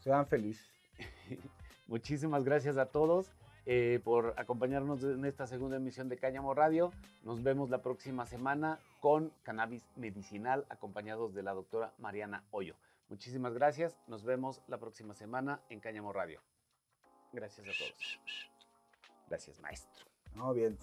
Sean 0.00 0.26
felices. 0.26 0.68
Muchísimas 1.86 2.44
gracias 2.44 2.76
a 2.76 2.86
todos. 2.86 3.32
eh, 3.66 4.00
por 4.02 4.34
acompañarnos 4.36 5.02
en 5.04 5.24
esta 5.24 5.46
segunda 5.46 5.76
emisión 5.76 6.08
de 6.08 6.16
Cáñamo 6.16 6.54
Radio. 6.54 6.92
Nos 7.22 7.42
vemos 7.42 7.70
la 7.70 7.82
próxima 7.82 8.26
semana 8.26 8.78
con 9.00 9.32
cannabis 9.42 9.86
medicinal 9.96 10.66
acompañados 10.70 11.34
de 11.34 11.42
la 11.42 11.52
doctora 11.52 11.92
Mariana 11.98 12.42
Hoyo. 12.50 12.74
Muchísimas 13.08 13.54
gracias. 13.54 13.96
Nos 14.06 14.24
vemos 14.24 14.62
la 14.66 14.78
próxima 14.78 15.14
semana 15.14 15.60
en 15.68 15.80
Cáñamo 15.80 16.12
Radio. 16.12 16.40
Gracias 17.32 17.66
a 17.68 17.78
todos. 17.78 18.20
Gracias, 19.28 19.60
maestro. 19.60 20.06
No, 20.34 20.52
bien. 20.52 20.78